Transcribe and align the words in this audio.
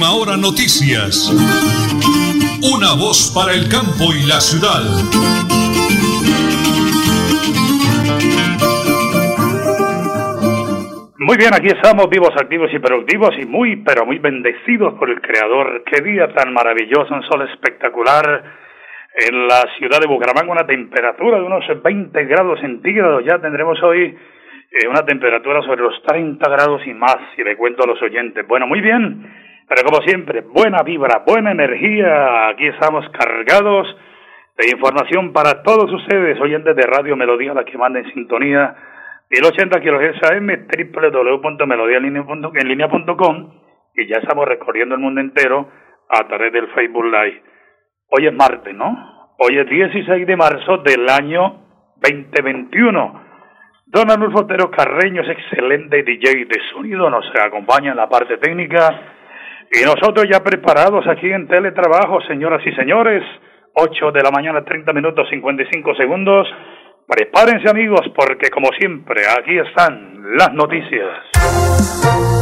Última 0.00 0.14
Hora 0.16 0.36
Noticias. 0.38 1.28
Una 2.64 2.96
voz 2.96 3.30
para 3.36 3.52
el 3.52 3.68
campo 3.68 4.08
y 4.16 4.24
la 4.24 4.40
ciudad. 4.40 4.80
Muy 11.18 11.36
bien, 11.36 11.52
aquí 11.52 11.68
estamos 11.68 12.08
vivos, 12.08 12.30
activos 12.40 12.72
y 12.72 12.78
productivos 12.78 13.36
y 13.38 13.44
muy, 13.44 13.76
pero 13.84 14.06
muy 14.06 14.18
bendecidos 14.18 14.94
por 14.94 15.10
el 15.10 15.20
Creador. 15.20 15.84
Qué 15.84 16.00
día 16.00 16.32
tan 16.32 16.54
maravilloso, 16.54 17.12
un 17.12 17.22
sol 17.24 17.46
espectacular 17.52 18.42
en 19.28 19.48
la 19.48 19.66
ciudad 19.76 20.00
de 20.00 20.08
Bucaramanga, 20.08 20.50
una 20.50 20.66
temperatura 20.66 21.36
de 21.36 21.44
unos 21.44 21.64
20 21.82 22.24
grados 22.24 22.58
centígrados. 22.60 23.22
Ya 23.26 23.38
tendremos 23.38 23.78
hoy 23.82 24.16
eh, 24.70 24.88
una 24.88 25.04
temperatura 25.04 25.60
sobre 25.60 25.82
los 25.82 26.02
30 26.04 26.48
grados 26.48 26.86
y 26.86 26.94
más, 26.94 27.18
si 27.36 27.44
le 27.44 27.58
cuento 27.58 27.84
a 27.84 27.86
los 27.86 28.00
oyentes. 28.00 28.48
Bueno, 28.48 28.66
muy 28.66 28.80
bien, 28.80 29.49
pero 29.70 29.84
como 29.84 30.02
siempre, 30.02 30.40
buena 30.40 30.82
vibra, 30.82 31.22
buena 31.24 31.52
energía. 31.52 32.48
Aquí 32.48 32.66
estamos 32.66 33.08
cargados 33.10 33.86
de 34.58 34.68
información 34.68 35.32
para 35.32 35.62
todos 35.62 35.92
ustedes, 35.92 36.40
oyentes 36.40 36.74
de 36.74 36.82
Radio 36.82 37.14
Melodía, 37.14 37.54
la 37.54 37.64
que 37.64 37.78
manda 37.78 38.00
en 38.00 38.12
sintonía 38.12 38.74
1080 39.30 39.80
kHz 39.80 40.32
AM, 40.32 40.66
www.melodiaenlinea.com 40.66 43.60
y 43.94 44.08
ya 44.08 44.16
estamos 44.16 44.48
recorriendo 44.48 44.96
el 44.96 45.00
mundo 45.00 45.20
entero 45.20 45.68
a 46.08 46.26
través 46.26 46.52
del 46.52 46.66
Facebook 46.72 47.04
Live. 47.04 47.40
Hoy 48.08 48.26
es 48.26 48.34
martes, 48.34 48.74
¿no? 48.74 49.36
Hoy 49.38 49.56
es 49.56 49.70
16 49.70 50.26
de 50.26 50.36
marzo 50.36 50.78
del 50.78 51.08
año 51.08 51.60
2021. 52.02 53.24
Don 53.86 54.10
Anulfo 54.10 54.40
Otero 54.40 54.68
Carreño 54.68 55.22
es 55.22 55.28
excelente 55.28 56.02
DJ 56.02 56.46
de 56.46 56.60
sonido, 56.72 57.08
nos 57.08 57.24
acompaña 57.40 57.92
en 57.92 57.98
la 57.98 58.08
parte 58.08 58.36
técnica 58.38 59.19
y 59.72 59.84
nosotros 59.84 60.26
ya 60.30 60.42
preparados 60.42 61.06
aquí 61.06 61.30
en 61.30 61.46
teletrabajo, 61.46 62.20
señoras 62.22 62.60
y 62.66 62.72
señores, 62.72 63.22
8 63.74 64.10
de 64.12 64.22
la 64.22 64.30
mañana, 64.30 64.64
30 64.64 64.92
minutos 64.92 65.28
55 65.30 65.94
segundos. 65.94 66.48
Prepárense 67.06 67.70
amigos 67.70 68.02
porque 68.14 68.50
como 68.50 68.68
siempre 68.78 69.22
aquí 69.38 69.58
están 69.58 70.36
las 70.36 70.52
noticias. 70.54 72.39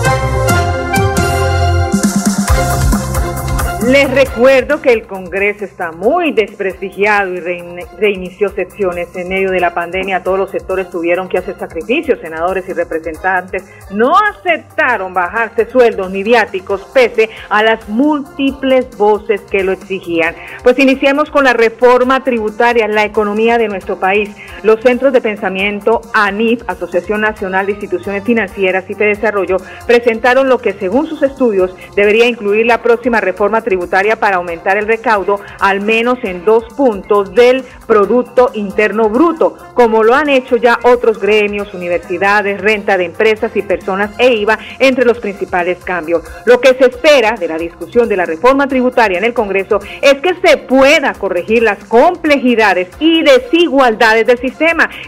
Les 3.89 4.11
recuerdo 4.11 4.83
que 4.83 4.93
el 4.93 5.07
Congreso 5.07 5.65
está 5.65 5.93
muy 5.93 6.33
desprestigiado 6.33 7.33
y 7.33 7.41
reinició 7.41 8.51
sesiones 8.51 9.17
en 9.17 9.31
medio 9.31 9.51
de 9.51 9.61
la 9.61 9.73
pandemia. 9.73 10.23
Todos 10.23 10.39
los 10.39 10.51
sectores 10.51 10.91
tuvieron 10.91 11.27
que 11.27 11.39
hacer 11.39 11.59
sacrificios. 11.59 12.19
Senadores 12.21 12.69
y 12.69 12.75
representantes 12.75 13.65
no 13.91 14.13
aceptaron 14.19 15.15
bajarse 15.15 15.71
sueldos 15.71 16.11
ni 16.11 16.23
viáticos 16.23 16.83
pese 16.93 17.31
a 17.49 17.63
las 17.63 17.89
múltiples 17.89 18.95
voces 18.99 19.41
que 19.51 19.65
lo 19.65 19.73
exigían. 19.73 20.35
Pues 20.63 20.79
iniciemos 20.79 21.31
con 21.31 21.45
la 21.45 21.55
reforma 21.55 22.23
tributaria 22.23 22.85
en 22.85 22.95
la 22.95 23.07
economía 23.07 23.57
de 23.57 23.69
nuestro 23.69 23.99
país. 23.99 24.29
Los 24.63 24.81
centros 24.81 25.13
de 25.13 25.21
pensamiento 25.21 26.01
ANIF, 26.13 26.63
Asociación 26.67 27.21
Nacional 27.21 27.67
de 27.67 27.73
Instituciones 27.73 28.25
Financieras 28.25 28.85
y 28.89 28.95
de 28.95 29.07
Desarrollo, 29.07 29.59
presentaron 29.87 30.49
lo 30.49 30.59
que 30.59 30.73
según 30.73 31.07
sus 31.07 31.23
estudios 31.23 31.75
debería 31.95 32.27
incluir 32.27 32.67
la 32.67 32.83
próxima 32.83 33.21
reforma 33.21 33.61
tributaria 33.61 34.17
para 34.17 34.37
aumentar 34.37 34.77
el 34.77 34.89
recaudo 34.89 35.41
al 35.61 35.81
menos 35.81 36.19
en 36.25 36.45
dos 36.45 36.65
puntos 36.77 37.33
del 37.35 37.65
Producto 37.87 38.51
Interno 38.55 39.09
Bruto, 39.09 39.57
como 39.75 40.03
lo 40.03 40.15
han 40.15 40.29
hecho 40.29 40.57
ya 40.57 40.81
otros 40.83 41.21
gremios, 41.21 41.73
universidades, 41.73 42.61
renta 42.61 42.99
de 42.99 43.05
empresas 43.05 43.55
y 43.55 43.63
personas 43.63 44.11
e 44.19 44.35
IVA 44.35 44.59
entre 44.81 45.05
los 45.05 45.21
principales 45.21 45.79
cambios. 45.85 46.25
Lo 46.47 46.61
que 46.61 46.75
se 46.75 46.87
espera 46.87 47.37
de 47.39 47.47
la 47.47 47.59
discusión 47.59 48.09
de 48.09 48.17
la 48.17 48.27
reforma 48.27 48.67
tributaria 48.67 49.19
en 49.19 49.25
el 49.25 49.35
Congreso 49.35 49.79
es 50.03 50.15
que 50.15 50.35
se 50.45 50.57
pueda 50.57 51.15
corregir 51.15 51.63
las 51.63 51.85
complejidades 51.85 52.89
y 52.99 53.23
desigualdades 53.23 54.27
del 54.27 54.39
sistema 54.39 54.48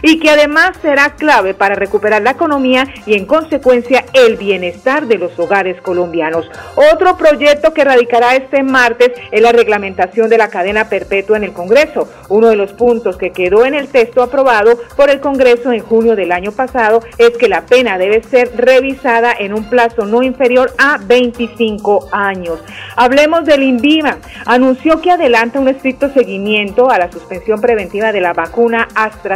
y 0.01 0.19
que 0.19 0.29
además 0.29 0.71
será 0.81 1.11
clave 1.15 1.53
para 1.53 1.75
recuperar 1.75 2.21
la 2.21 2.31
economía 2.31 2.87
y 3.05 3.15
en 3.15 3.25
consecuencia 3.25 4.05
el 4.13 4.35
bienestar 4.37 5.07
de 5.07 5.17
los 5.17 5.37
hogares 5.39 5.81
colombianos. 5.81 6.49
Otro 6.93 7.17
proyecto 7.17 7.73
que 7.73 7.83
radicará 7.83 8.35
este 8.35 8.63
martes 8.63 9.11
es 9.31 9.41
la 9.41 9.51
reglamentación 9.51 10.29
de 10.29 10.37
la 10.37 10.49
cadena 10.49 10.89
perpetua 10.89 11.37
en 11.37 11.43
el 11.43 11.53
Congreso. 11.53 12.07
Uno 12.29 12.49
de 12.49 12.55
los 12.55 12.73
puntos 12.73 13.17
que 13.17 13.31
quedó 13.31 13.65
en 13.65 13.73
el 13.73 13.87
texto 13.87 14.21
aprobado 14.21 14.79
por 14.95 15.09
el 15.09 15.19
Congreso 15.19 15.71
en 15.71 15.81
junio 15.81 16.15
del 16.15 16.31
año 16.31 16.51
pasado 16.51 17.01
es 17.17 17.31
que 17.37 17.49
la 17.49 17.65
pena 17.65 17.97
debe 17.97 18.23
ser 18.23 18.51
revisada 18.55 19.33
en 19.37 19.53
un 19.53 19.69
plazo 19.69 20.05
no 20.05 20.21
inferior 20.21 20.71
a 20.77 20.97
25 21.01 22.09
años. 22.11 22.59
Hablemos 22.95 23.45
del 23.45 23.63
INVIMA. 23.63 24.17
Anunció 24.45 25.01
que 25.01 25.11
adelanta 25.11 25.59
un 25.59 25.67
estricto 25.67 26.09
seguimiento 26.09 26.89
a 26.89 26.97
la 26.97 27.11
suspensión 27.11 27.59
preventiva 27.59 28.11
de 28.11 28.21
la 28.21 28.33
vacuna 28.33 28.87
AstraZeneca 28.95 29.30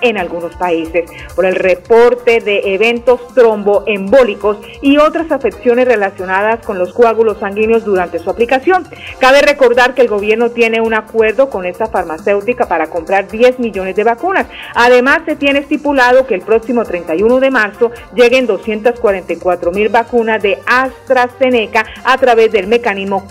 en 0.00 0.18
algunos 0.18 0.54
países 0.56 1.10
por 1.34 1.46
el 1.46 1.54
reporte 1.54 2.40
de 2.40 2.74
eventos 2.74 3.20
tromboembólicos 3.34 4.58
y 4.82 4.98
otras 4.98 5.30
afecciones 5.30 5.86
relacionadas 5.86 6.64
con 6.64 6.78
los 6.78 6.92
coágulos 6.92 7.38
sanguíneos 7.38 7.84
durante 7.84 8.18
su 8.18 8.30
aplicación 8.30 8.66
Cabe 9.18 9.42
recordar 9.42 9.94
que 9.94 10.02
el 10.02 10.08
gobierno 10.08 10.50
tiene 10.50 10.80
un 10.80 10.94
acuerdo 10.94 11.50
con 11.50 11.66
esta 11.66 11.86
farmacéutica 11.86 12.66
para 12.66 12.88
comprar 12.88 13.28
10 13.28 13.58
millones 13.58 13.96
de 13.96 14.04
vacunas. 14.04 14.46
Además, 14.74 15.22
se 15.26 15.36
tiene 15.36 15.60
estipulado 15.60 16.26
que 16.26 16.34
el 16.34 16.42
próximo 16.42 16.84
31 16.84 17.40
de 17.40 17.50
marzo 17.50 17.90
lleguen 18.14 18.46
244 18.46 19.72
mil 19.72 19.88
vacunas 19.88 20.42
de 20.42 20.58
AstraZeneca 20.66 21.84
a 22.04 22.16
través 22.18 22.52
del 22.52 22.66
mecanismo 22.66 23.26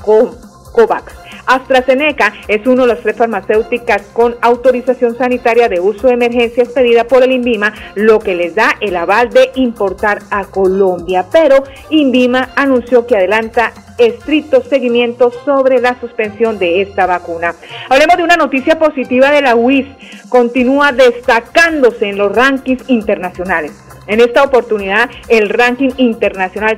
COVAX. 0.72 1.25
AstraZeneca 1.46 2.34
es 2.48 2.66
uno 2.68 2.84
de 2.84 2.94
las 2.94 3.02
tres 3.02 3.16
farmacéuticas 3.16 4.04
con 4.14 4.36
autorización 4.42 5.18
sanitaria 5.18 5.70
de 5.70 5.80
uso 5.80 6.08
de 6.08 6.14
emergencia 6.14 6.64
expedida 6.64 7.06
por 7.06 7.24
el 7.24 7.32
INVIMA, 7.32 7.74
lo 7.96 8.20
que 8.20 8.36
les 8.36 8.56
da 8.56 8.76
el 8.82 8.96
aval 8.96 9.30
de 9.30 9.52
importar 9.56 10.20
a 10.30 10.46
Colombia. 10.46 11.26
Pero 11.32 11.64
INVIMA 11.90 12.50
anunció 12.56 13.06
que 13.06 13.18
adelanta 13.18 13.72
estricto 13.98 14.62
seguimiento 14.64 15.32
sobre 15.46 15.80
la 15.80 16.00
suspensión 16.00 16.60
de 16.60 16.82
esta 16.82 17.06
vacuna. 17.06 17.56
Hablemos 17.90 18.18
de 18.18 18.24
una 18.24 18.36
noticia 18.36 18.78
positiva 18.78 19.32
de 19.32 19.42
la 19.42 19.56
UIS. 19.56 19.88
Continúa 20.30 20.92
destacándose 20.92 22.10
en 22.10 22.18
los 22.18 22.36
rankings 22.36 22.84
internacionales. 22.90 23.84
En 24.08 24.20
esta 24.20 24.44
oportunidad, 24.44 25.10
el 25.28 25.50
ranking 25.50 25.90
internacional 25.98 26.78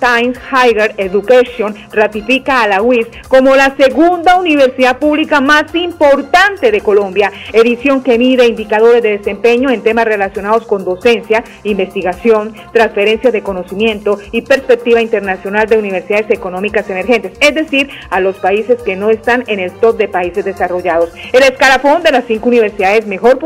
Times 0.00 0.38
Higher 0.50 0.94
Education 0.96 1.74
ratifica 1.92 2.62
a 2.62 2.68
la 2.68 2.82
UIS 2.82 3.06
como 3.28 3.54
la 3.54 3.76
segunda 3.76 4.36
universidad 4.36 4.98
pública 4.98 5.40
más 5.40 5.74
importante 5.74 6.70
de 6.70 6.80
Colombia, 6.80 7.30
edición 7.52 8.02
que 8.02 8.18
mide 8.18 8.46
indicadores 8.46 9.02
de 9.02 9.18
desempeño 9.18 9.70
en 9.70 9.82
temas 9.82 10.06
relacionados 10.06 10.66
con 10.66 10.84
docencia, 10.84 11.44
investigación, 11.62 12.54
transferencia 12.72 13.30
de 13.30 13.42
conocimiento 13.42 14.18
y 14.32 14.42
perspectiva 14.42 15.00
internacional 15.00 15.68
de 15.68 15.78
universidades 15.78 16.30
económicas 16.30 16.88
emergentes, 16.90 17.32
es 17.40 17.54
decir, 17.54 17.90
a 18.10 18.20
los 18.20 18.36
países 18.36 18.82
que 18.82 18.96
no 18.96 19.10
están 19.10 19.44
en 19.46 19.60
el 19.60 19.72
top 19.72 19.96
de 19.96 20.08
países 20.08 20.44
desarrollados. 20.44 21.10
El 21.32 21.42
escalafón 21.42 22.02
de 22.02 22.12
las 22.12 22.24
cinco 22.24 22.48
universidades 22.48 23.06
mejor 23.06 23.38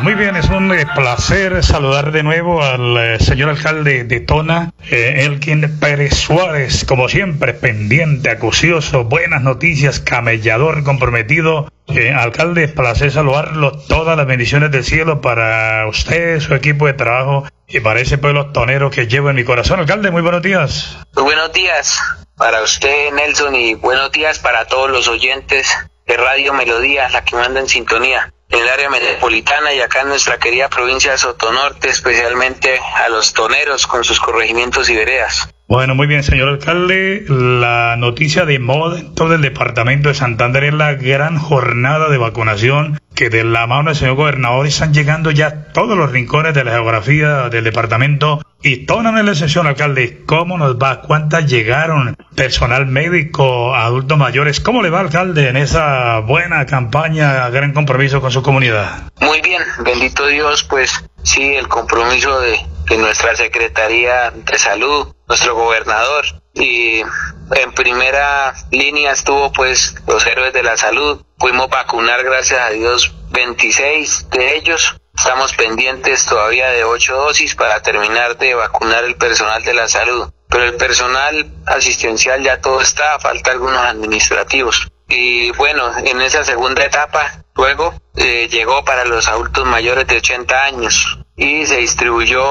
Muy 0.00 0.14
bien, 0.14 0.34
es 0.34 0.48
un 0.48 0.72
eh, 0.72 0.86
placer 0.94 1.62
saludar 1.62 2.10
de 2.10 2.22
nuevo 2.22 2.62
al 2.62 2.96
eh, 2.96 3.20
señor 3.20 3.50
alcalde 3.50 4.04
de 4.04 4.20
Tona, 4.20 4.72
eh, 4.90 5.24
Elkin 5.24 5.78
Pérez 5.78 6.14
Suárez, 6.14 6.84
como 6.84 7.08
siempre, 7.08 7.54
pendiente, 7.54 8.30
acucioso, 8.30 9.04
buenas 9.04 9.42
noticias, 9.42 10.00
camellador, 10.00 10.82
comprometido. 10.82 11.68
alcalde, 12.16 12.66
placer 12.68 13.12
saludarlo, 13.12 13.72
todas 13.72 14.16
las 14.16 14.26
bendiciones 14.26 14.70
del 14.72 14.84
cielo 14.84 15.20
para 15.20 15.86
usted, 15.86 16.40
su 16.40 16.54
equipo 16.54 16.86
de 16.86 16.94
trabajo 16.94 17.46
y 17.68 17.80
para 17.80 18.00
ese 18.00 18.18
pueblo 18.18 18.50
tonero 18.52 18.90
que 18.90 19.06
llevo 19.06 19.30
en 19.30 19.36
mi 19.36 19.44
corazón. 19.44 19.80
Alcalde, 19.80 20.10
muy 20.10 20.22
buenos 20.22 20.42
días. 20.42 20.98
Muy 21.14 21.24
buenos 21.24 21.52
días 21.52 22.00
para 22.36 22.62
usted, 22.62 23.12
Nelson, 23.12 23.54
y 23.54 23.74
buenos 23.74 24.10
días 24.10 24.40
para 24.40 24.64
todos 24.66 24.90
los 24.90 25.06
oyentes 25.08 25.68
de 26.06 26.16
Radio 26.16 26.52
Melodía, 26.52 27.08
la 27.10 27.24
que 27.24 27.36
manda 27.36 27.60
en 27.60 27.68
sintonía 27.68 28.33
el 28.48 28.68
área 28.68 28.90
metropolitana 28.90 29.72
y 29.72 29.80
acá 29.80 30.02
en 30.02 30.08
nuestra 30.08 30.38
querida 30.38 30.68
provincia 30.68 31.12
de 31.12 31.18
Sotonorte, 31.18 31.88
especialmente 31.88 32.78
a 32.78 33.08
los 33.08 33.32
toneros 33.32 33.86
con 33.86 34.04
sus 34.04 34.20
corregimientos 34.20 34.88
y 34.88 34.96
veredas. 34.96 35.48
Bueno, 35.66 35.94
muy 35.94 36.06
bien, 36.06 36.22
señor 36.22 36.50
alcalde. 36.50 37.24
La 37.28 37.96
noticia 37.96 38.44
de 38.44 38.58
moda 38.58 38.98
en 39.00 39.14
todo 39.14 39.34
el 39.34 39.40
departamento 39.40 40.10
de 40.10 40.14
Santander 40.14 40.64
es 40.64 40.74
la 40.74 40.92
gran 40.92 41.38
jornada 41.38 42.10
de 42.10 42.18
vacunación 42.18 43.00
que 43.14 43.30
de 43.30 43.44
la 43.44 43.66
mano 43.66 43.88
del 43.88 43.96
señor 43.96 44.16
gobernador 44.16 44.66
están 44.66 44.92
llegando 44.92 45.30
ya 45.30 45.72
todos 45.72 45.96
los 45.96 46.12
rincones 46.12 46.52
de 46.52 46.64
la 46.64 46.72
geografía 46.72 47.48
del 47.48 47.64
departamento. 47.64 48.42
Y 48.62 48.86
en 48.90 49.26
la 49.26 49.34
sesión, 49.34 49.66
alcalde, 49.66 50.22
¿cómo 50.26 50.58
nos 50.58 50.76
va? 50.76 51.00
¿Cuántas 51.00 51.46
llegaron? 51.50 52.14
Personal 52.34 52.86
médico, 52.86 53.74
adultos 53.74 54.18
mayores. 54.18 54.60
¿Cómo 54.60 54.82
le 54.82 54.90
va, 54.90 55.00
alcalde, 55.00 55.48
en 55.48 55.56
esa 55.56 56.18
buena 56.20 56.66
campaña, 56.66 57.48
gran 57.48 57.72
compromiso 57.72 58.20
con 58.20 58.30
su 58.30 58.42
comunidad? 58.42 59.10
Muy 59.20 59.40
bien, 59.40 59.62
bendito 59.82 60.26
Dios, 60.26 60.64
pues 60.64 61.04
sí, 61.22 61.54
el 61.54 61.68
compromiso 61.68 62.38
de 62.40 62.98
nuestra 62.98 63.34
Secretaría 63.34 64.30
de 64.30 64.58
Salud, 64.58 65.13
nuestro 65.28 65.54
gobernador 65.54 66.24
y 66.54 67.00
en 67.00 67.72
primera 67.74 68.54
línea 68.70 69.12
estuvo 69.12 69.52
pues 69.52 69.94
los 70.06 70.26
héroes 70.26 70.52
de 70.52 70.62
la 70.62 70.76
salud. 70.76 71.22
Fuimos 71.38 71.68
vacunar 71.68 72.22
gracias 72.24 72.60
a 72.60 72.70
Dios 72.70 73.14
26 73.30 74.30
de 74.30 74.56
ellos. 74.56 74.96
Estamos 75.16 75.52
pendientes 75.54 76.26
todavía 76.26 76.68
de 76.70 76.84
8 76.84 77.16
dosis 77.16 77.54
para 77.54 77.80
terminar 77.82 78.36
de 78.38 78.54
vacunar 78.54 79.04
el 79.04 79.16
personal 79.16 79.62
de 79.62 79.74
la 79.74 79.88
salud. 79.88 80.30
Pero 80.48 80.64
el 80.64 80.74
personal 80.74 81.50
asistencial 81.66 82.42
ya 82.42 82.60
todo 82.60 82.80
está, 82.80 83.18
falta 83.18 83.50
algunos 83.50 83.78
administrativos. 83.78 84.88
Y 85.08 85.50
bueno, 85.52 85.92
en 85.98 86.20
esa 86.20 86.44
segunda 86.44 86.84
etapa, 86.84 87.44
luego 87.54 87.94
eh, 88.16 88.48
llegó 88.50 88.84
para 88.84 89.04
los 89.04 89.28
adultos 89.28 89.64
mayores 89.66 90.06
de 90.06 90.16
80 90.16 90.64
años 90.64 91.18
y 91.36 91.66
se 91.66 91.78
distribuyó 91.78 92.44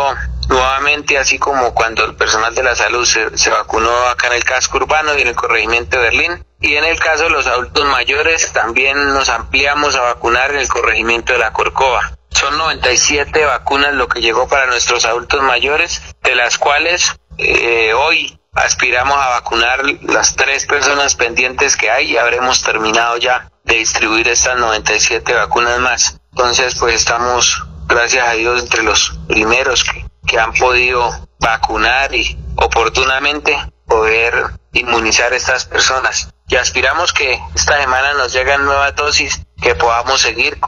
nuevamente, 0.50 1.18
así 1.18 1.40
como 1.40 1.74
cuando 1.74 2.06
el 2.06 2.16
personal 2.16 2.54
de 2.56 2.64
la 2.64 2.76
salud 2.76 3.06
se, 3.06 3.50
vacunó 3.50 3.92
acá 4.08 4.28
en 4.28 4.34
el 4.34 4.44
casco 4.44 4.78
urbano 4.78 5.18
y 5.18 5.22
en 5.22 5.30
el 5.30 5.36
corregimiento 5.36 5.98
de 5.98 6.04
Berlín. 6.04 6.46
Y 6.60 6.76
en 6.76 6.86
el 6.86 7.00
caso 7.00 7.26
de 7.26 7.30
los 7.30 7.46
adultos 7.48 7.86
mayores, 7.86 8.52
también 8.54 9.14
nos 9.14 9.30
ampliamos 9.30 9.96
a 9.96 10.02
vacunar 10.02 10.52
en 10.52 10.60
el 10.60 10.68
corregimiento 10.68 11.34
de 11.34 11.40
la 11.40 11.52
Corcova. 11.52 12.18
Son 12.30 12.58
97 12.58 13.46
vacunas 13.46 13.94
lo 13.94 14.08
que 14.08 14.22
llegó 14.22 14.48
para 14.48 14.68
nuestros 14.68 15.06
adultos 15.06 15.42
mayores, 15.44 16.02
de 16.24 16.36
las 16.36 16.58
cuales 16.58 17.16
eh, 17.38 17.94
hoy 17.94 18.40
aspiramos 18.54 19.18
a 19.18 19.30
vacunar 19.30 19.84
las 20.04 20.36
tres 20.36 20.66
personas 20.66 21.16
pendientes 21.16 21.76
que 21.76 21.90
hay 21.90 22.12
y 22.12 22.18
habremos 22.18 22.62
terminado 22.64 23.18
ya 23.18 23.50
de 23.64 23.76
distribuir 23.76 24.28
estas 24.28 24.58
97 24.58 25.34
vacunas 25.34 25.80
más. 25.80 26.20
Entonces, 26.32 26.76
pues 26.80 26.96
estamos, 26.96 27.64
gracias 27.88 28.28
a 28.28 28.34
Dios, 28.34 28.62
entre 28.62 28.84
los 28.84 29.20
primeros 29.28 29.84
que 29.84 30.06
que 30.26 30.40
han 30.40 30.54
podido 30.54 31.12
vacunar 31.40 32.14
y 32.14 32.38
oportunamente 32.56 33.58
poder 33.86 34.34
inmunizar 34.74 35.34
a 35.34 35.36
estas 35.36 35.66
personas. 35.66 36.34
Y 36.48 36.56
aspiramos 36.56 37.14
que 37.14 37.40
esta 37.56 37.80
semana 37.80 38.14
nos 38.14 38.34
lleguen 38.34 38.66
nuevas 38.66 38.96
dosis 38.96 39.42
que 39.62 39.76
podamos 39.76 40.22
seguir 40.22 40.60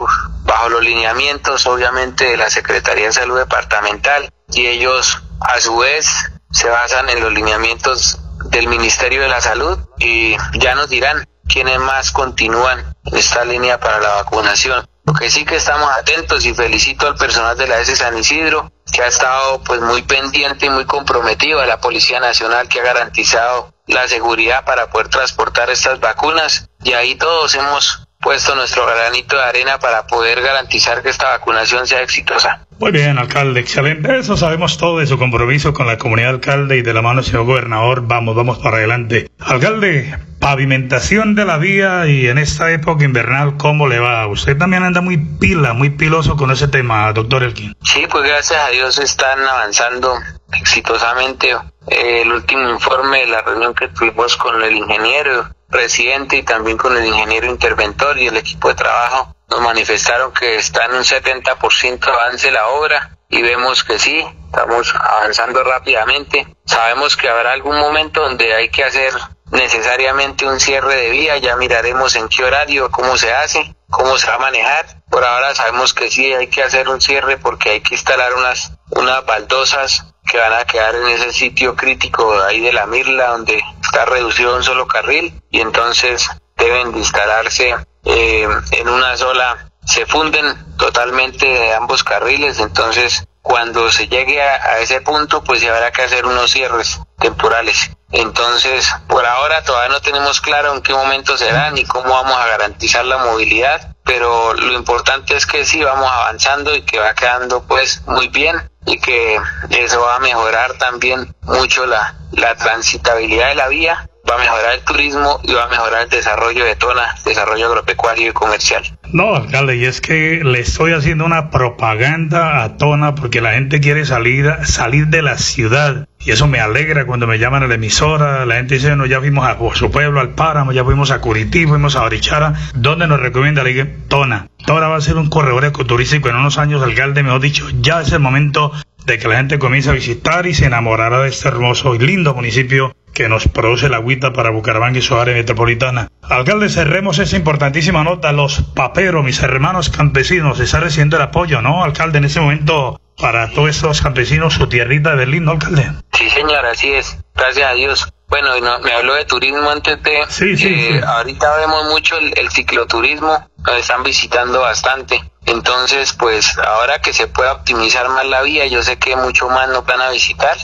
bajo 0.43 0.69
los 0.69 0.81
lineamientos 0.81 1.65
obviamente 1.65 2.25
de 2.25 2.37
la 2.37 2.49
Secretaría 2.49 3.07
de 3.07 3.13
Salud 3.13 3.37
Departamental 3.37 4.29
y 4.51 4.67
ellos 4.67 5.21
a 5.41 5.59
su 5.59 5.77
vez 5.77 6.07
se 6.51 6.69
basan 6.69 7.09
en 7.09 7.21
los 7.21 7.33
lineamientos 7.33 8.19
del 8.45 8.67
Ministerio 8.67 9.21
de 9.21 9.27
la 9.27 9.41
Salud 9.41 9.79
y 9.99 10.37
ya 10.53 10.75
nos 10.75 10.89
dirán 10.89 11.27
quiénes 11.47 11.79
más 11.79 12.11
continúan 12.11 12.95
esta 13.11 13.43
línea 13.43 13.79
para 13.79 13.99
la 13.99 14.15
vacunación. 14.15 14.87
Lo 15.03 15.13
que 15.13 15.29
sí 15.29 15.45
que 15.45 15.57
estamos 15.57 15.89
atentos 15.91 16.45
y 16.45 16.53
felicito 16.53 17.07
al 17.07 17.15
personal 17.15 17.57
de 17.57 17.67
la 17.67 17.79
S 17.79 17.95
San 17.95 18.17
Isidro 18.17 18.71
que 18.95 19.03
ha 19.03 19.07
estado 19.07 19.61
pues 19.63 19.81
muy 19.81 20.03
pendiente 20.03 20.67
y 20.67 20.69
muy 20.69 20.85
comprometido 20.85 21.59
a 21.59 21.65
la 21.65 21.81
Policía 21.81 22.21
Nacional 22.21 22.69
que 22.69 22.79
ha 22.79 22.83
garantizado 22.83 23.73
la 23.87 24.07
seguridad 24.07 24.63
para 24.63 24.89
poder 24.89 25.09
transportar 25.09 25.69
estas 25.69 25.99
vacunas. 25.99 26.69
Y 26.81 26.93
ahí 26.93 27.15
todos 27.15 27.53
hemos 27.55 28.04
puesto 28.25 28.55
nuestro 28.55 28.87
granito 28.87 29.35
de 29.35 29.43
arena 29.43 29.77
para 29.77 30.07
poder 30.07 30.41
garantizar 30.41 31.03
que 31.03 31.09
esta 31.09 31.29
vacunación 31.29 31.85
sea 31.85 32.01
exitosa. 32.01 32.65
Muy 32.79 32.91
bien, 32.91 33.19
alcalde, 33.19 33.59
excelente. 33.59 34.17
Eso 34.17 34.35
sabemos 34.35 34.79
todo 34.79 34.97
de 34.97 35.05
su 35.05 35.19
compromiso 35.19 35.75
con 35.75 35.85
la 35.85 35.99
comunidad 35.99 36.31
alcalde 36.31 36.77
y 36.77 36.81
de 36.81 36.91
la 36.91 37.03
mano 37.03 37.17
del 37.17 37.25
señor 37.25 37.45
gobernador. 37.45 38.01
Vamos, 38.07 38.35
vamos 38.35 38.57
para 38.57 38.77
adelante. 38.77 39.29
Alcalde, 39.39 40.17
pavimentación 40.39 41.35
de 41.35 41.45
la 41.45 41.57
vía 41.59 42.07
y 42.07 42.27
en 42.27 42.39
esta 42.39 42.71
época 42.71 43.05
invernal, 43.05 43.57
¿cómo 43.57 43.87
le 43.87 43.99
va? 43.99 44.25
Usted 44.25 44.57
también 44.57 44.81
anda 44.81 45.01
muy 45.01 45.17
pila, 45.17 45.73
muy 45.73 45.91
piloso 45.91 46.35
con 46.35 46.49
ese 46.49 46.67
tema, 46.67 47.13
doctor 47.13 47.43
Elkin. 47.43 47.75
Sí, 47.83 48.07
pues 48.09 48.23
gracias 48.23 48.59
a 48.59 48.69
Dios 48.69 48.97
están 48.97 49.39
avanzando 49.39 50.17
exitosamente. 50.53 51.55
el 51.87 52.31
último 52.31 52.69
informe 52.69 53.19
de 53.19 53.27
la 53.27 53.41
reunión 53.41 53.75
que 53.75 53.87
tuvimos 53.89 54.37
con 54.37 54.61
el 54.63 54.75
ingeniero 54.75 55.49
presidente 55.69 56.37
y 56.37 56.43
también 56.43 56.77
con 56.77 56.95
el 56.95 57.05
ingeniero 57.05 57.47
interventor 57.47 58.17
y 58.17 58.27
el 58.27 58.37
equipo 58.37 58.69
de 58.69 58.75
trabajo 58.75 59.35
nos 59.49 59.61
manifestaron 59.61 60.33
que 60.33 60.55
está 60.55 60.85
en 60.85 60.95
un 60.95 61.03
70% 61.03 62.07
avance 62.07 62.51
la 62.51 62.67
obra 62.67 63.17
y 63.29 63.41
vemos 63.41 63.83
que 63.83 63.99
sí, 63.99 64.25
estamos 64.45 64.93
avanzando 64.95 65.63
rápidamente. 65.63 66.47
Sabemos 66.65 67.17
que 67.17 67.29
habrá 67.29 67.51
algún 67.51 67.77
momento 67.77 68.21
donde 68.21 68.53
hay 68.53 68.69
que 68.69 68.83
hacer 68.83 69.13
necesariamente 69.51 70.47
un 70.47 70.59
cierre 70.59 70.95
de 70.95 71.09
vía, 71.09 71.37
ya 71.37 71.55
miraremos 71.55 72.15
en 72.15 72.27
qué 72.29 72.43
horario, 72.43 72.89
cómo 72.91 73.17
se 73.17 73.33
hace, 73.33 73.75
cómo 73.89 74.17
se 74.17 74.27
va 74.27 74.35
a 74.35 74.39
manejar. 74.39 74.85
Por 75.09 75.23
ahora 75.23 75.53
sabemos 75.53 75.93
que 75.93 76.09
sí 76.09 76.33
hay 76.33 76.47
que 76.47 76.63
hacer 76.63 76.87
un 76.89 77.01
cierre 77.01 77.37
porque 77.37 77.71
hay 77.71 77.81
que 77.81 77.95
instalar 77.95 78.33
unas, 78.33 78.71
unas 78.91 79.25
baldosas 79.25 80.14
que 80.29 80.37
van 80.37 80.53
a 80.53 80.65
quedar 80.65 80.95
en 80.95 81.07
ese 81.07 81.31
sitio 81.31 81.75
crítico 81.75 82.41
ahí 82.43 82.59
de 82.59 82.73
la 82.73 82.85
Mirla 82.85 83.29
donde 83.29 83.61
está 83.81 84.05
reducido 84.05 84.55
un 84.55 84.63
solo 84.63 84.87
carril 84.87 85.41
y 85.51 85.61
entonces 85.61 86.29
deben 86.57 86.91
de 86.91 86.99
instalarse 86.99 87.75
eh, 88.05 88.47
en 88.71 88.89
una 88.89 89.17
sola, 89.17 89.69
se 89.85 90.05
funden 90.05 90.45
totalmente 90.77 91.45
de 91.45 91.73
ambos 91.73 92.03
carriles, 92.03 92.59
entonces 92.59 93.27
cuando 93.41 93.91
se 93.91 94.07
llegue 94.07 94.41
a, 94.41 94.79
ese 94.79 95.01
punto 95.01 95.43
pues 95.43 95.63
habrá 95.63 95.91
que 95.91 96.01
hacer 96.01 96.25
unos 96.25 96.51
cierres 96.51 96.99
temporales. 97.19 97.91
Entonces, 98.15 98.89
por 99.07 99.25
ahora 99.25 99.61
todavía 99.63 99.89
no 99.89 100.01
tenemos 100.01 100.39
claro 100.39 100.73
en 100.73 100.81
qué 100.81 100.93
momento 100.93 101.37
será 101.37 101.71
ni 101.71 101.83
cómo 101.83 102.13
vamos 102.13 102.37
a 102.37 102.47
garantizar 102.47 103.05
la 103.05 103.17
movilidad, 103.17 103.93
pero 104.05 104.53
lo 104.53 104.71
importante 104.73 105.35
es 105.35 105.45
que 105.45 105.65
sí 105.65 105.83
vamos 105.83 106.09
avanzando 106.09 106.73
y 106.73 106.83
que 106.83 106.99
va 106.99 107.13
quedando 107.13 107.63
pues 107.63 108.03
muy 108.07 108.29
bien 108.29 108.55
y 108.85 108.99
que 108.99 109.37
eso 109.69 110.01
va 110.01 110.15
a 110.15 110.19
mejorar 110.19 110.73
también 110.77 111.35
mucho 111.41 111.85
la, 111.85 112.15
la 112.31 112.55
transitabilidad 112.55 113.49
de 113.49 113.55
la 113.55 113.67
vía 113.67 114.09
va 114.29 114.35
a 114.35 114.39
mejorar 114.39 114.75
el 114.75 114.81
turismo 114.81 115.39
y 115.43 115.53
va 115.53 115.65
a 115.65 115.67
mejorar 115.67 116.03
el 116.03 116.09
desarrollo 116.09 116.65
de 116.65 116.75
Tona, 116.75 117.15
desarrollo 117.23 117.67
agropecuario 117.67 118.29
y 118.29 118.33
comercial. 118.33 118.83
No, 119.11 119.35
alcalde, 119.35 119.77
y 119.77 119.85
es 119.85 120.01
que 120.01 120.41
le 120.43 120.59
estoy 120.59 120.93
haciendo 120.93 121.25
una 121.25 121.51
propaganda 121.51 122.63
a 122.63 122.77
Tona 122.77 123.15
porque 123.15 123.41
la 123.41 123.53
gente 123.53 123.79
quiere 123.79 124.05
salir, 124.05 124.51
salir 124.63 125.07
de 125.07 125.21
la 125.21 125.37
ciudad. 125.37 126.07
Y 126.25 126.31
eso 126.31 126.47
me 126.47 126.59
alegra 126.59 127.05
cuando 127.05 127.27
me 127.27 127.37
llaman 127.37 127.63
a 127.63 127.67
la 127.67 127.75
emisora. 127.75 128.45
La 128.45 128.55
gente 128.55 128.75
dice, 128.75 128.95
no, 128.95 129.05
ya 129.05 129.19
fuimos 129.19 129.45
a 129.47 129.57
su 129.75 129.91
pueblo, 129.91 130.19
al 130.19 130.29
Páramo, 130.29 130.71
ya 130.71 130.83
fuimos 130.83 131.11
a 131.11 131.21
Curitiba, 131.21 131.69
fuimos 131.69 131.95
a 131.95 132.03
Orichara. 132.03 132.53
¿Dónde 132.73 133.07
nos 133.07 133.19
recomienda 133.19 133.63
la 133.63 133.87
Tona? 134.07 134.47
Tona 134.65 134.87
va 134.87 134.95
a 134.95 135.01
ser 135.01 135.17
un 135.17 135.29
corredor 135.29 135.65
ecoturístico 135.65 136.29
en 136.29 136.37
unos 136.37 136.57
años, 136.57 136.81
alcalde, 136.81 137.21
me 137.21 137.31
ha 137.31 137.37
dicho, 137.37 137.67
ya 137.79 138.01
es 138.01 138.11
el 138.11 138.19
momento 138.19 138.71
de 139.05 139.19
que 139.19 139.27
la 139.27 139.37
gente 139.37 139.59
comience 139.59 139.91
a 139.91 139.93
visitar 139.93 140.47
y 140.47 140.55
se 140.55 140.65
enamorará 140.65 141.19
de 141.21 141.29
este 141.29 141.47
hermoso 141.47 141.93
y 141.93 141.99
lindo 141.99 142.33
municipio 142.33 142.95
que 143.15 143.29
nos 143.29 143.47
produce 143.47 143.89
la 143.89 143.97
agüita 143.97 144.33
para 144.33 144.51
Bucaramanga 144.51 144.99
y 144.99 145.01
su 145.01 145.17
área 145.17 145.33
metropolitana. 145.33 146.09
Alcalde, 146.21 146.69
cerremos 146.69 147.17
esa 147.17 147.37
importantísima 147.37 148.03
nota. 148.03 148.31
Los 148.31 148.61
paperos, 148.61 149.23
mis 149.23 149.41
hermanos 149.41 149.89
campesinos, 149.89 150.59
está 150.59 150.81
recibiendo 150.81 151.15
el 151.15 151.23
apoyo, 151.23 151.61
¿no, 151.61 151.83
alcalde, 151.83 152.19
en 152.19 152.25
ese 152.25 152.41
momento 152.41 152.99
para 153.17 153.49
todos 153.49 153.69
esos 153.69 154.01
campesinos, 154.01 154.55
su 154.55 154.67
tierrita 154.67 155.11
de 155.11 155.15
Berlín, 155.15 155.45
¿no, 155.45 155.51
alcalde? 155.51 155.89
Sí, 156.11 156.29
señor, 156.29 156.65
así 156.65 156.91
es. 156.91 157.17
Gracias 157.33 157.71
a 157.71 157.73
Dios. 157.73 158.13
Bueno, 158.27 158.49
me 158.83 158.91
habló 158.91 159.13
de 159.13 159.23
turismo 159.25 159.69
antes 159.69 160.01
de... 160.03 160.23
Sí, 160.27 160.57
sí, 160.57 160.67
eh, 160.67 161.01
Ahorita 161.05 161.55
vemos 161.57 161.85
mucho 161.85 162.17
el, 162.17 162.33
el 162.37 162.49
cicloturismo, 162.49 163.49
nos 163.65 163.77
están 163.77 164.03
visitando 164.03 164.59
bastante. 164.61 165.21
Entonces, 165.45 166.13
pues 166.13 166.57
ahora 166.57 166.99
que 166.99 167.13
se 167.13 167.27
pueda 167.27 167.53
optimizar 167.53 168.09
más 168.09 168.25
la 168.25 168.41
vía, 168.41 168.65
yo 168.65 168.81
sé 168.81 168.97
que 168.97 169.15
mucho 169.15 169.47
más 169.49 169.69
nos 169.69 169.85
van 169.85 170.01
a 170.01 170.09
visitar. 170.09 170.57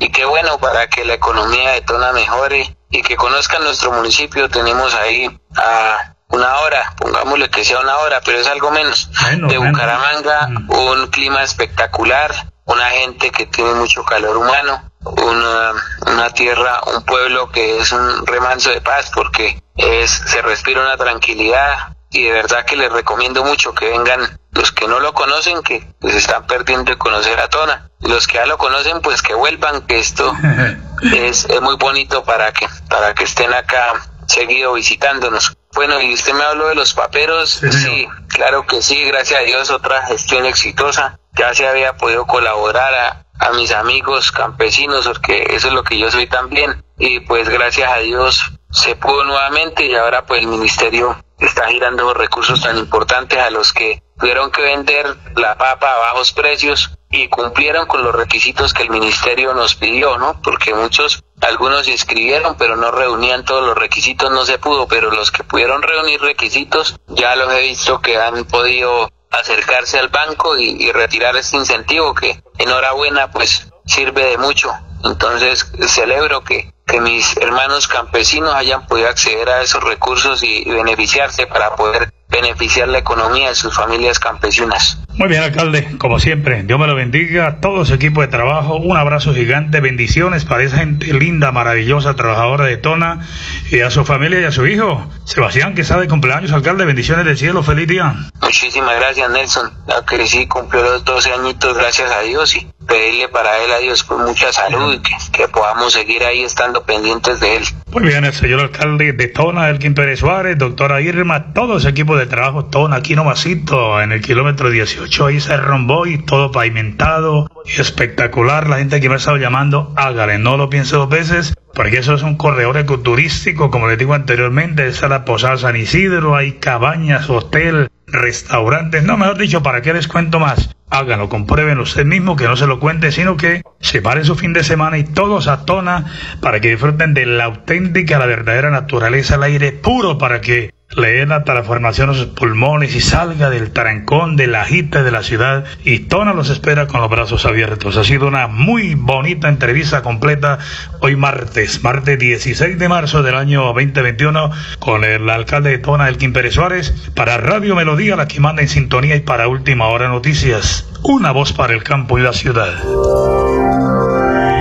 Y 0.00 0.10
qué 0.10 0.24
bueno 0.24 0.58
para 0.58 0.88
que 0.88 1.04
la 1.04 1.14
economía 1.14 1.72
de 1.72 1.82
Tona 1.82 2.12
mejore 2.12 2.76
y 2.90 3.02
que 3.02 3.16
conozcan 3.16 3.62
nuestro 3.62 3.92
municipio. 3.92 4.48
Tenemos 4.48 4.94
ahí 4.94 5.30
a 5.56 6.14
una 6.30 6.56
hora, 6.56 6.94
pongámosle 6.96 7.48
que 7.48 7.64
sea 7.64 7.80
una 7.80 7.96
hora, 7.98 8.20
pero 8.24 8.38
es 8.38 8.46
algo 8.46 8.70
menos, 8.70 9.10
de 9.48 9.58
Bucaramanga, 9.58 10.48
un 10.68 11.06
clima 11.08 11.42
espectacular, 11.42 12.34
una 12.64 12.86
gente 12.90 13.30
que 13.30 13.46
tiene 13.46 13.72
mucho 13.74 14.04
calor 14.04 14.36
humano, 14.36 14.90
una, 15.04 15.72
una 16.06 16.30
tierra, 16.30 16.80
un 16.94 17.02
pueblo 17.04 17.50
que 17.50 17.78
es 17.78 17.92
un 17.92 18.26
remanso 18.26 18.70
de 18.70 18.80
paz 18.80 19.10
porque 19.14 19.62
es, 19.76 20.10
se 20.10 20.42
respira 20.42 20.82
una 20.82 20.96
tranquilidad, 20.96 21.96
y 22.10 22.24
de 22.24 22.32
verdad 22.32 22.64
que 22.64 22.76
les 22.76 22.90
recomiendo 22.90 23.44
mucho 23.44 23.74
que 23.74 23.90
vengan 23.90 24.38
los 24.52 24.72
que 24.72 24.88
no 24.88 24.98
lo 24.98 25.12
conocen, 25.12 25.62
que 25.62 25.86
pues 26.00 26.14
están 26.14 26.46
perdiendo 26.46 26.90
de 26.90 26.98
conocer 26.98 27.38
a 27.38 27.48
Tona. 27.48 27.90
Los 28.00 28.26
que 28.26 28.34
ya 28.34 28.46
lo 28.46 28.56
conocen, 28.56 29.00
pues 29.02 29.22
que 29.22 29.34
vuelvan, 29.34 29.86
que 29.86 29.98
esto 29.98 30.32
es, 31.12 31.44
es, 31.44 31.60
muy 31.60 31.76
bonito 31.76 32.24
para 32.24 32.52
que, 32.52 32.66
para 32.88 33.14
que 33.14 33.24
estén 33.24 33.52
acá 33.52 33.94
seguido 34.26 34.74
visitándonos. 34.74 35.56
Bueno, 35.74 36.00
y 36.00 36.14
usted 36.14 36.32
me 36.32 36.44
habló 36.44 36.68
de 36.68 36.74
los 36.74 36.94
paperos, 36.94 37.60
sí, 37.70 38.08
claro 38.28 38.66
que 38.66 38.80
sí, 38.80 39.04
gracias 39.04 39.40
a 39.40 39.44
Dios, 39.44 39.70
otra 39.70 40.06
gestión 40.06 40.46
exitosa. 40.46 41.18
Ya 41.36 41.54
se 41.54 41.68
había 41.68 41.96
podido 41.96 42.26
colaborar 42.26 42.94
a, 42.94 43.26
a 43.38 43.52
mis 43.52 43.70
amigos 43.70 44.32
campesinos, 44.32 45.06
porque 45.06 45.46
eso 45.50 45.68
es 45.68 45.74
lo 45.74 45.84
que 45.84 45.98
yo 45.98 46.10
soy 46.10 46.26
también. 46.26 46.82
Y 46.98 47.20
pues 47.20 47.48
gracias 47.48 47.92
a 47.92 47.98
Dios 47.98 48.57
se 48.70 48.96
pudo 48.96 49.24
nuevamente 49.24 49.84
y 49.84 49.94
ahora 49.94 50.26
pues 50.26 50.40
el 50.40 50.46
ministerio 50.46 51.16
está 51.38 51.68
girando 51.68 52.12
recursos 52.14 52.60
tan 52.60 52.76
importantes 52.76 53.38
a 53.38 53.50
los 53.50 53.72
que 53.72 54.02
tuvieron 54.18 54.50
que 54.50 54.62
vender 54.62 55.16
la 55.36 55.56
papa 55.56 55.90
a 55.90 55.98
bajos 55.98 56.32
precios 56.32 56.90
y 57.10 57.28
cumplieron 57.28 57.86
con 57.86 58.02
los 58.02 58.14
requisitos 58.14 58.74
que 58.74 58.82
el 58.82 58.90
ministerio 58.90 59.54
nos 59.54 59.74
pidió, 59.74 60.18
¿no? 60.18 60.40
Porque 60.42 60.74
muchos, 60.74 61.22
algunos 61.40 61.86
se 61.86 61.92
inscribieron, 61.92 62.56
pero 62.58 62.76
no 62.76 62.90
reunían 62.90 63.44
todos 63.44 63.64
los 63.64 63.78
requisitos, 63.78 64.30
no 64.30 64.44
se 64.44 64.58
pudo, 64.58 64.86
pero 64.88 65.10
los 65.10 65.30
que 65.30 65.44
pudieron 65.44 65.80
reunir 65.80 66.20
requisitos, 66.20 66.96
ya 67.06 67.36
los 67.36 67.52
he 67.54 67.60
visto 67.60 68.02
que 68.02 68.18
han 68.18 68.44
podido 68.44 69.10
acercarse 69.30 69.98
al 69.98 70.08
banco 70.08 70.58
y, 70.58 70.70
y 70.82 70.92
retirar 70.92 71.36
este 71.36 71.56
incentivo 71.56 72.14
que 72.14 72.42
enhorabuena 72.58 73.30
pues 73.30 73.68
sirve 73.86 74.24
de 74.26 74.38
mucho. 74.38 74.70
Entonces 75.04 75.70
celebro 75.86 76.42
que 76.42 76.72
que 76.88 77.00
mis 77.00 77.36
hermanos 77.36 77.86
campesinos 77.86 78.54
hayan 78.54 78.86
podido 78.86 79.08
acceder 79.08 79.48
a 79.48 79.62
esos 79.62 79.84
recursos 79.84 80.42
y, 80.42 80.64
beneficiarse 80.64 81.46
para 81.46 81.76
poder 81.76 82.10
beneficiar 82.30 82.88
la 82.88 82.98
economía 82.98 83.50
de 83.50 83.54
sus 83.54 83.74
familias 83.74 84.18
campesinas. 84.18 84.98
Muy 85.14 85.28
bien, 85.28 85.42
alcalde, 85.42 85.96
como 85.98 86.18
siempre, 86.18 86.62
Dios 86.62 86.78
me 86.78 86.86
lo 86.86 86.94
bendiga, 86.94 87.58
todo 87.60 87.84
su 87.84 87.94
equipo 87.94 88.20
de 88.20 88.28
trabajo, 88.28 88.76
un 88.76 88.96
abrazo 88.96 89.34
gigante, 89.34 89.80
bendiciones 89.80 90.44
para 90.44 90.62
esa 90.62 90.78
gente 90.78 91.12
linda, 91.12 91.52
maravillosa, 91.52 92.14
trabajadora 92.14 92.66
de 92.66 92.76
Tona, 92.76 93.26
y 93.70 93.80
a 93.80 93.90
su 93.90 94.04
familia 94.04 94.40
y 94.40 94.44
a 94.44 94.52
su 94.52 94.66
hijo, 94.66 95.10
Sebastián, 95.24 95.74
que 95.74 95.82
de 95.82 96.08
cumpleaños, 96.08 96.52
alcalde, 96.52 96.84
bendiciones 96.84 97.24
del 97.24 97.36
cielo, 97.36 97.62
feliz 97.62 97.88
día. 97.88 98.14
Muchísimas 98.40 98.96
gracias, 98.96 99.30
Nelson, 99.30 99.72
que 100.06 100.26
sí 100.26 100.46
cumplió 100.46 100.82
los 100.82 101.04
12 101.04 101.32
añitos, 101.32 101.76
gracias 101.76 102.10
a 102.12 102.20
Dios, 102.20 102.54
y 102.54 102.68
pedirle 102.88 103.28
para 103.28 103.58
él 103.62 103.70
a 103.70 103.78
Dios 103.78 104.02
con 104.02 104.24
mucha 104.24 104.52
salud 104.52 104.94
y 104.94 105.30
que, 105.30 105.46
podamos 105.48 105.92
seguir 105.92 106.24
ahí 106.24 106.42
estando 106.42 106.82
pendientes 106.82 107.38
de 107.40 107.56
él. 107.56 107.64
Muy 107.92 108.02
bien, 108.02 108.24
el 108.24 108.32
señor 108.32 108.60
alcalde 108.60 109.12
de 109.12 109.28
Tona, 109.28 109.68
Elkin 109.68 109.94
Pérez 109.94 110.20
Suárez, 110.20 110.58
doctora 110.58 111.00
Irma, 111.00 111.52
todo 111.52 111.76
ese 111.76 111.90
equipo 111.90 112.16
de 112.16 112.26
trabajo, 112.26 112.64
Tona, 112.64 112.96
aquí 112.96 113.14
nomasito, 113.14 114.00
en 114.00 114.12
el 114.12 114.22
kilómetro 114.22 114.70
18, 114.70 115.26
ahí 115.26 115.40
se 115.40 115.56
rombó 115.56 116.06
y 116.06 116.18
todo 116.18 116.50
pavimentado, 116.50 117.50
espectacular, 117.66 118.68
la 118.68 118.78
gente 118.78 119.00
que 119.00 119.08
me 119.08 119.14
ha 119.14 119.18
estado 119.18 119.36
llamando, 119.36 119.92
hágale, 119.96 120.38
no 120.38 120.56
lo 120.56 120.70
piense 120.70 120.96
dos 120.96 121.08
veces, 121.08 121.54
porque 121.74 121.98
eso 121.98 122.14
es 122.14 122.22
un 122.22 122.36
corredor 122.36 122.76
ecoturístico, 122.76 123.70
como 123.70 123.88
les 123.88 123.98
digo 123.98 124.14
anteriormente, 124.14 124.86
es 124.86 125.02
la 125.02 125.24
Posada 125.24 125.56
San 125.58 125.76
Isidro, 125.76 126.36
hay 126.36 126.52
cabañas, 126.52 127.30
hotel, 127.30 127.88
restaurantes, 128.06 129.02
no, 129.02 129.16
mejor 129.16 129.38
dicho, 129.38 129.62
¿para 129.62 129.82
qué 129.82 129.92
les 129.92 130.08
cuento 130.08 130.40
más? 130.40 130.74
Háganlo, 130.90 131.28
comprueben 131.28 131.78
usted 131.78 132.06
mismo, 132.06 132.36
que 132.36 132.44
no 132.44 132.56
se 132.56 132.66
lo 132.66 132.80
cuente, 132.80 133.12
sino 133.12 133.36
que 133.36 133.62
separen 133.80 134.24
su 134.24 134.34
fin 134.34 134.54
de 134.54 134.64
semana 134.64 134.98
y 134.98 135.04
todos 135.04 135.46
a 135.46 135.66
tona 135.66 136.06
para 136.40 136.60
que 136.60 136.70
disfruten 136.70 137.12
de 137.12 137.26
la 137.26 137.44
auténtica, 137.44 138.18
la 138.18 138.26
verdadera 138.26 138.70
naturaleza, 138.70 139.34
el 139.34 139.42
aire 139.42 139.72
puro, 139.72 140.16
para 140.16 140.40
que 140.40 140.72
le 140.96 141.26
la 141.26 141.62
formación 141.64 142.10
de 142.10 142.18
sus 142.18 142.26
pulmones 142.28 142.94
y 142.94 143.00
salga 143.00 143.50
del 143.50 143.72
trancón, 143.72 144.36
de 144.36 144.46
la 144.46 144.62
agita 144.62 145.02
de 145.02 145.10
la 145.10 145.22
ciudad 145.22 145.64
y 145.84 146.00
Tona 146.00 146.32
los 146.32 146.48
espera 146.48 146.86
con 146.86 147.02
los 147.02 147.10
brazos 147.10 147.44
abiertos. 147.44 147.96
Ha 147.96 148.04
sido 148.04 148.26
una 148.26 148.46
muy 148.46 148.94
bonita 148.94 149.48
entrevista 149.48 150.02
completa 150.02 150.58
hoy 151.00 151.14
martes, 151.14 151.82
martes 151.82 152.18
16 152.18 152.78
de 152.78 152.88
marzo 152.88 153.22
del 153.22 153.34
año 153.34 153.64
2021 153.64 154.50
con 154.78 155.04
el 155.04 155.28
alcalde 155.28 155.70
de 155.70 155.78
Tona, 155.78 156.08
Elkin 156.08 156.32
Pérez 156.32 156.54
Suárez, 156.54 156.94
para 157.14 157.36
Radio 157.36 157.74
Melodía, 157.74 158.16
la 158.16 158.26
que 158.26 158.40
manda 158.40 158.62
en 158.62 158.68
sintonía 158.68 159.14
y 159.16 159.20
para 159.20 159.46
Última 159.46 159.88
Hora 159.88 160.08
Noticias, 160.08 160.86
una 161.02 161.32
voz 161.32 161.52
para 161.52 161.74
el 161.74 161.82
campo 161.82 162.18
y 162.18 162.22
la 162.22 162.32
ciudad. 162.32 162.72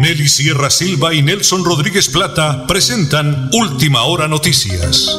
Nelly 0.02 0.28
Sierra 0.28 0.70
Silva 0.70 1.14
y 1.14 1.22
Nelson 1.24 1.64
Rodríguez 1.64 2.10
Plata 2.10 2.68
presentan 2.68 3.50
Última 3.54 4.04
Hora 4.04 4.28
Noticias. 4.28 5.18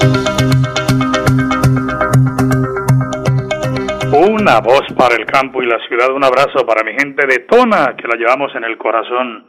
Una 4.48 4.60
voz 4.60 4.86
para 4.96 5.14
el 5.14 5.26
campo 5.26 5.62
y 5.62 5.66
la 5.66 5.78
ciudad. 5.86 6.10
Un 6.10 6.24
abrazo 6.24 6.64
para 6.64 6.82
mi 6.82 6.92
gente 6.92 7.26
de 7.26 7.40
Tona, 7.40 7.94
que 7.98 8.08
la 8.08 8.16
llevamos 8.16 8.50
en 8.54 8.64
el 8.64 8.78
corazón. 8.78 9.44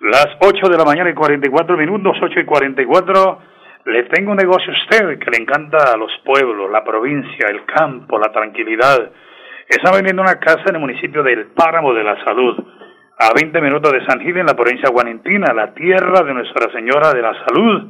Las 0.00 0.28
8 0.40 0.70
de 0.70 0.78
la 0.78 0.86
mañana 0.86 1.10
y 1.10 1.12
44 1.12 1.76
minutos, 1.76 2.16
8 2.18 2.40
y 2.40 2.44
44. 2.46 3.38
Le 3.84 4.04
tengo 4.04 4.30
un 4.30 4.38
negocio 4.38 4.72
a 4.72 4.76
usted 4.76 5.18
que 5.18 5.30
le 5.32 5.36
encanta 5.36 5.92
a 5.92 5.98
los 5.98 6.10
pueblos, 6.24 6.70
la 6.70 6.82
provincia, 6.82 7.46
el 7.50 7.66
campo, 7.66 8.18
la 8.18 8.32
tranquilidad. 8.32 9.10
Está 9.68 9.92
vendiendo 9.92 10.22
una 10.22 10.40
casa 10.40 10.64
en 10.68 10.76
el 10.76 10.80
municipio 10.80 11.22
del 11.22 11.48
Páramo 11.48 11.92
de 11.92 12.04
la 12.04 12.24
Salud, 12.24 12.56
a 13.18 13.34
20 13.34 13.60
minutos 13.60 13.92
de 13.92 14.06
San 14.06 14.18
Gil, 14.18 14.38
en 14.38 14.46
la 14.46 14.56
provincia 14.56 14.88
guanentina, 14.88 15.52
la 15.52 15.74
tierra 15.74 16.22
de 16.24 16.32
Nuestra 16.32 16.72
Señora 16.72 17.12
de 17.12 17.20
la 17.20 17.34
Salud 17.44 17.82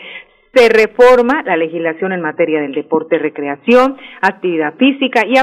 se 0.55 0.69
reforma 0.69 1.43
la 1.45 1.57
legislación 1.57 2.13
en 2.13 2.23
materia 2.23 2.61
del 2.61 2.73
deporte, 2.73 3.19
recreación, 3.19 3.97
actividad 4.23 4.75
física 4.75 5.23
y 5.27 5.35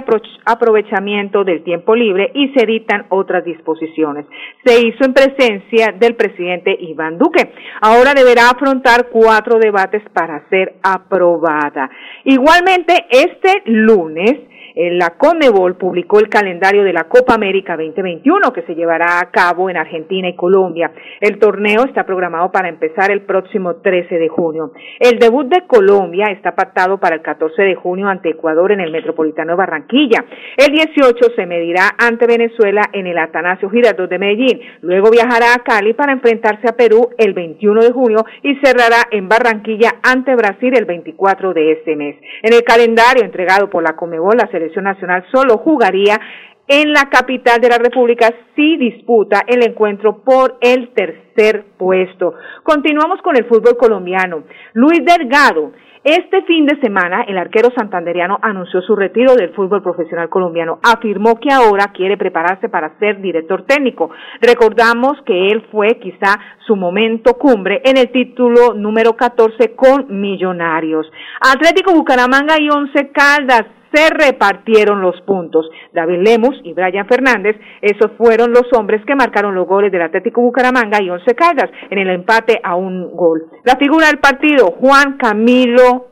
aprovechamiento 0.45 1.43
del 1.43 1.63
tiempo 1.63 1.95
libre 1.95 2.31
y 2.33 2.49
se 2.49 2.65
editan 2.65 3.05
otras 3.09 3.45
disposiciones. 3.45 4.25
Se 4.63 4.81
hizo 4.85 5.05
en 5.05 5.13
presencia 5.13 5.93
del 5.97 6.15
presidente 6.15 6.75
Iván 6.79 7.17
Duque. 7.17 7.51
Ahora 7.81 8.13
deberá 8.15 8.49
afrontar 8.49 9.09
cuatro 9.11 9.59
debates 9.59 10.01
para 10.11 10.47
ser 10.49 10.75
aprobada. 10.81 11.89
Igualmente, 12.23 13.05
este 13.11 13.61
lunes, 13.65 14.33
la 14.75 15.11
Conmebol 15.11 15.77
publicó 15.77 16.19
el 16.19 16.27
calendario 16.27 16.83
de 16.83 16.91
la 16.91 17.05
Copa 17.05 17.33
América 17.33 17.77
2021 17.77 18.51
que 18.51 18.63
se 18.63 18.75
llevará 18.75 19.19
a 19.19 19.31
cabo 19.31 19.69
en 19.69 19.77
Argentina 19.77 20.27
y 20.27 20.35
Colombia. 20.35 20.91
El 21.21 21.39
torneo 21.39 21.85
está 21.85 22.05
programado 22.05 22.51
para 22.51 22.67
empezar 22.67 23.09
el 23.09 23.21
próximo 23.21 23.77
13 23.77 24.15
de 24.15 24.27
junio. 24.27 24.73
El 24.99 25.17
debut 25.17 25.47
de 25.47 25.65
Colombia 25.65 26.25
está 26.25 26.55
pactado 26.55 26.99
para 26.99 27.15
el 27.15 27.21
14 27.21 27.61
de 27.61 27.75
junio 27.75 28.07
ante 28.07 28.29
Ecuador 28.31 28.73
en 28.73 28.81
el 28.81 28.91
Metropolitano 28.91 29.53
de 29.53 29.57
Barranquilla. 29.57 30.25
El 30.57 30.73
18 30.73 31.15
se 31.35 31.45
medirá 31.45 31.95
ante 31.97 32.27
Venezuela 32.27 32.81
en 32.91 33.07
el 33.07 33.17
Atanasio 33.17 33.69
Girardot 33.69 34.09
de 34.09 34.19
Medellín. 34.19 34.59
Luego 34.81 35.09
viajará 35.09 35.53
a 35.55 35.63
Cali 35.63 35.93
para 35.93 36.11
enfrentarse 36.11 36.67
a 36.67 36.75
Perú 36.75 37.11
el 37.17 37.33
21 37.33 37.81
de 37.81 37.91
junio 37.93 38.25
y 38.43 38.55
cerrará 38.55 39.07
en 39.11 39.29
Barranquilla 39.29 39.95
ante 40.03 40.35
Brasil 40.35 40.73
el 40.77 40.83
24 40.83 41.53
de 41.53 41.71
este 41.71 41.95
mes. 41.95 42.17
En 42.43 42.53
el 42.53 42.63
calendario 42.63 43.23
entregado 43.23 43.69
por 43.69 43.81
la 43.81 43.95
Conmebol, 43.95 44.35
la 44.35 44.47
selección 44.47 44.64
nacional 44.81 45.25
solo 45.31 45.57
jugaría 45.57 46.19
en 46.67 46.93
la 46.93 47.09
capital 47.09 47.61
de 47.61 47.69
la 47.69 47.77
República 47.77 48.33
si 48.55 48.77
disputa 48.77 49.43
el 49.47 49.63
encuentro 49.63 50.23
por 50.23 50.57
el 50.61 50.89
tercer 50.93 51.65
puesto. 51.77 52.33
Continuamos 52.63 53.21
con 53.21 53.37
el 53.37 53.45
fútbol 53.45 53.77
colombiano. 53.77 54.43
Luis 54.73 55.01
Delgado. 55.05 55.73
Este 56.03 56.43
fin 56.43 56.67
de 56.67 56.79
semana, 56.81 57.23
el 57.27 57.35
arquero 57.35 57.69
santanderiano 57.75 58.37
anunció 58.39 58.79
su 58.83 58.95
retiro 58.95 59.33
del 59.33 59.55
fútbol 59.55 59.81
profesional 59.81 60.29
colombiano. 60.29 60.77
Afirmó 60.83 61.39
que 61.39 61.51
ahora 61.51 61.91
quiere 61.95 62.15
prepararse 62.15 62.69
para 62.69 62.95
ser 62.99 63.21
director 63.21 63.63
técnico. 63.65 64.11
Recordamos 64.39 65.17
que 65.25 65.47
él 65.47 65.65
fue 65.71 65.97
quizá 65.97 66.39
su 66.67 66.75
momento 66.75 67.33
cumbre 67.39 67.81
en 67.83 67.97
el 67.97 68.11
título 68.11 68.75
número 68.75 69.13
14 69.13 69.75
con 69.75 70.21
Millonarios. 70.21 71.11
Atlético 71.41 71.95
Bucaramanga 71.95 72.61
y 72.61 72.69
Once 72.69 73.11
Caldas 73.11 73.65
se 73.95 74.09
repartieron 74.09 75.01
los 75.01 75.19
puntos. 75.21 75.69
David 75.93 76.21
Lemus 76.21 76.59
y 76.63 76.73
Brian 76.73 77.07
Fernández, 77.07 77.55
esos 77.81 78.11
fueron 78.17 78.51
los 78.51 78.65
hombres 78.77 79.01
que 79.05 79.15
marcaron 79.15 79.55
los 79.55 79.67
goles 79.67 79.91
del 79.91 80.01
Atlético 80.01 80.41
Bucaramanga 80.41 81.01
y 81.01 81.09
Once 81.09 81.33
Caldas 81.33 81.71
en 81.89 81.99
el 81.99 82.09
empate 82.09 82.59
a 82.61 82.75
un 82.75 83.15
gol. 83.15 83.45
La 83.63 83.75
figura 83.77 84.07
del 84.07 84.19
partido, 84.19 84.75
Juan 84.79 85.17
Camilo 85.17 86.09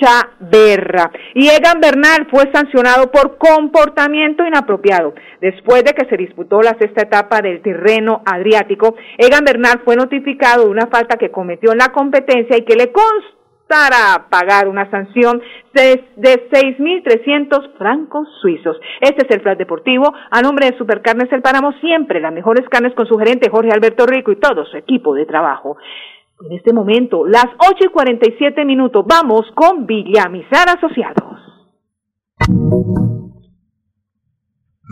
Chaverra. 0.00 1.10
Y 1.34 1.48
Egan 1.48 1.80
Bernal 1.80 2.26
fue 2.30 2.50
sancionado 2.52 3.10
por 3.10 3.38
comportamiento 3.38 4.44
inapropiado. 4.46 5.14
Después 5.40 5.84
de 5.84 5.92
que 5.92 6.08
se 6.08 6.16
disputó 6.16 6.60
la 6.62 6.76
sexta 6.78 7.02
etapa 7.02 7.40
del 7.40 7.62
terreno 7.62 8.22
adriático, 8.24 8.94
Egan 9.18 9.44
Bernal 9.44 9.80
fue 9.84 9.96
notificado 9.96 10.64
de 10.64 10.70
una 10.70 10.86
falta 10.86 11.16
que 11.16 11.30
cometió 11.30 11.72
en 11.72 11.78
la 11.78 11.92
competencia 11.92 12.56
y 12.56 12.64
que 12.64 12.76
le 12.76 12.92
para 13.72 14.28
pagar 14.28 14.68
una 14.68 14.90
sanción 14.90 15.40
de, 15.72 16.04
de 16.16 16.50
6.300 16.50 17.78
francos 17.78 18.28
suizos. 18.42 18.76
Este 19.00 19.24
es 19.24 19.30
el 19.34 19.40
Flash 19.40 19.56
Deportivo. 19.56 20.12
A 20.30 20.42
nombre 20.42 20.66
de 20.66 20.76
Supercarnes 20.76 21.32
El 21.32 21.40
Páramo, 21.40 21.72
siempre 21.80 22.20
las 22.20 22.34
mejores 22.34 22.68
carnes 22.68 22.92
con 22.94 23.06
su 23.06 23.16
gerente 23.16 23.48
Jorge 23.50 23.72
Alberto 23.72 24.04
Rico 24.04 24.30
y 24.30 24.36
todo 24.36 24.66
su 24.66 24.76
equipo 24.76 25.14
de 25.14 25.24
trabajo. 25.24 25.78
En 26.44 26.52
este 26.52 26.74
momento, 26.74 27.26
las 27.26 27.46
8 27.46 27.86
y 27.86 27.88
47 27.88 28.62
minutos, 28.66 29.06
vamos 29.08 29.50
con 29.54 29.86
Villamizar 29.86 30.68
Asociados. 30.68 31.40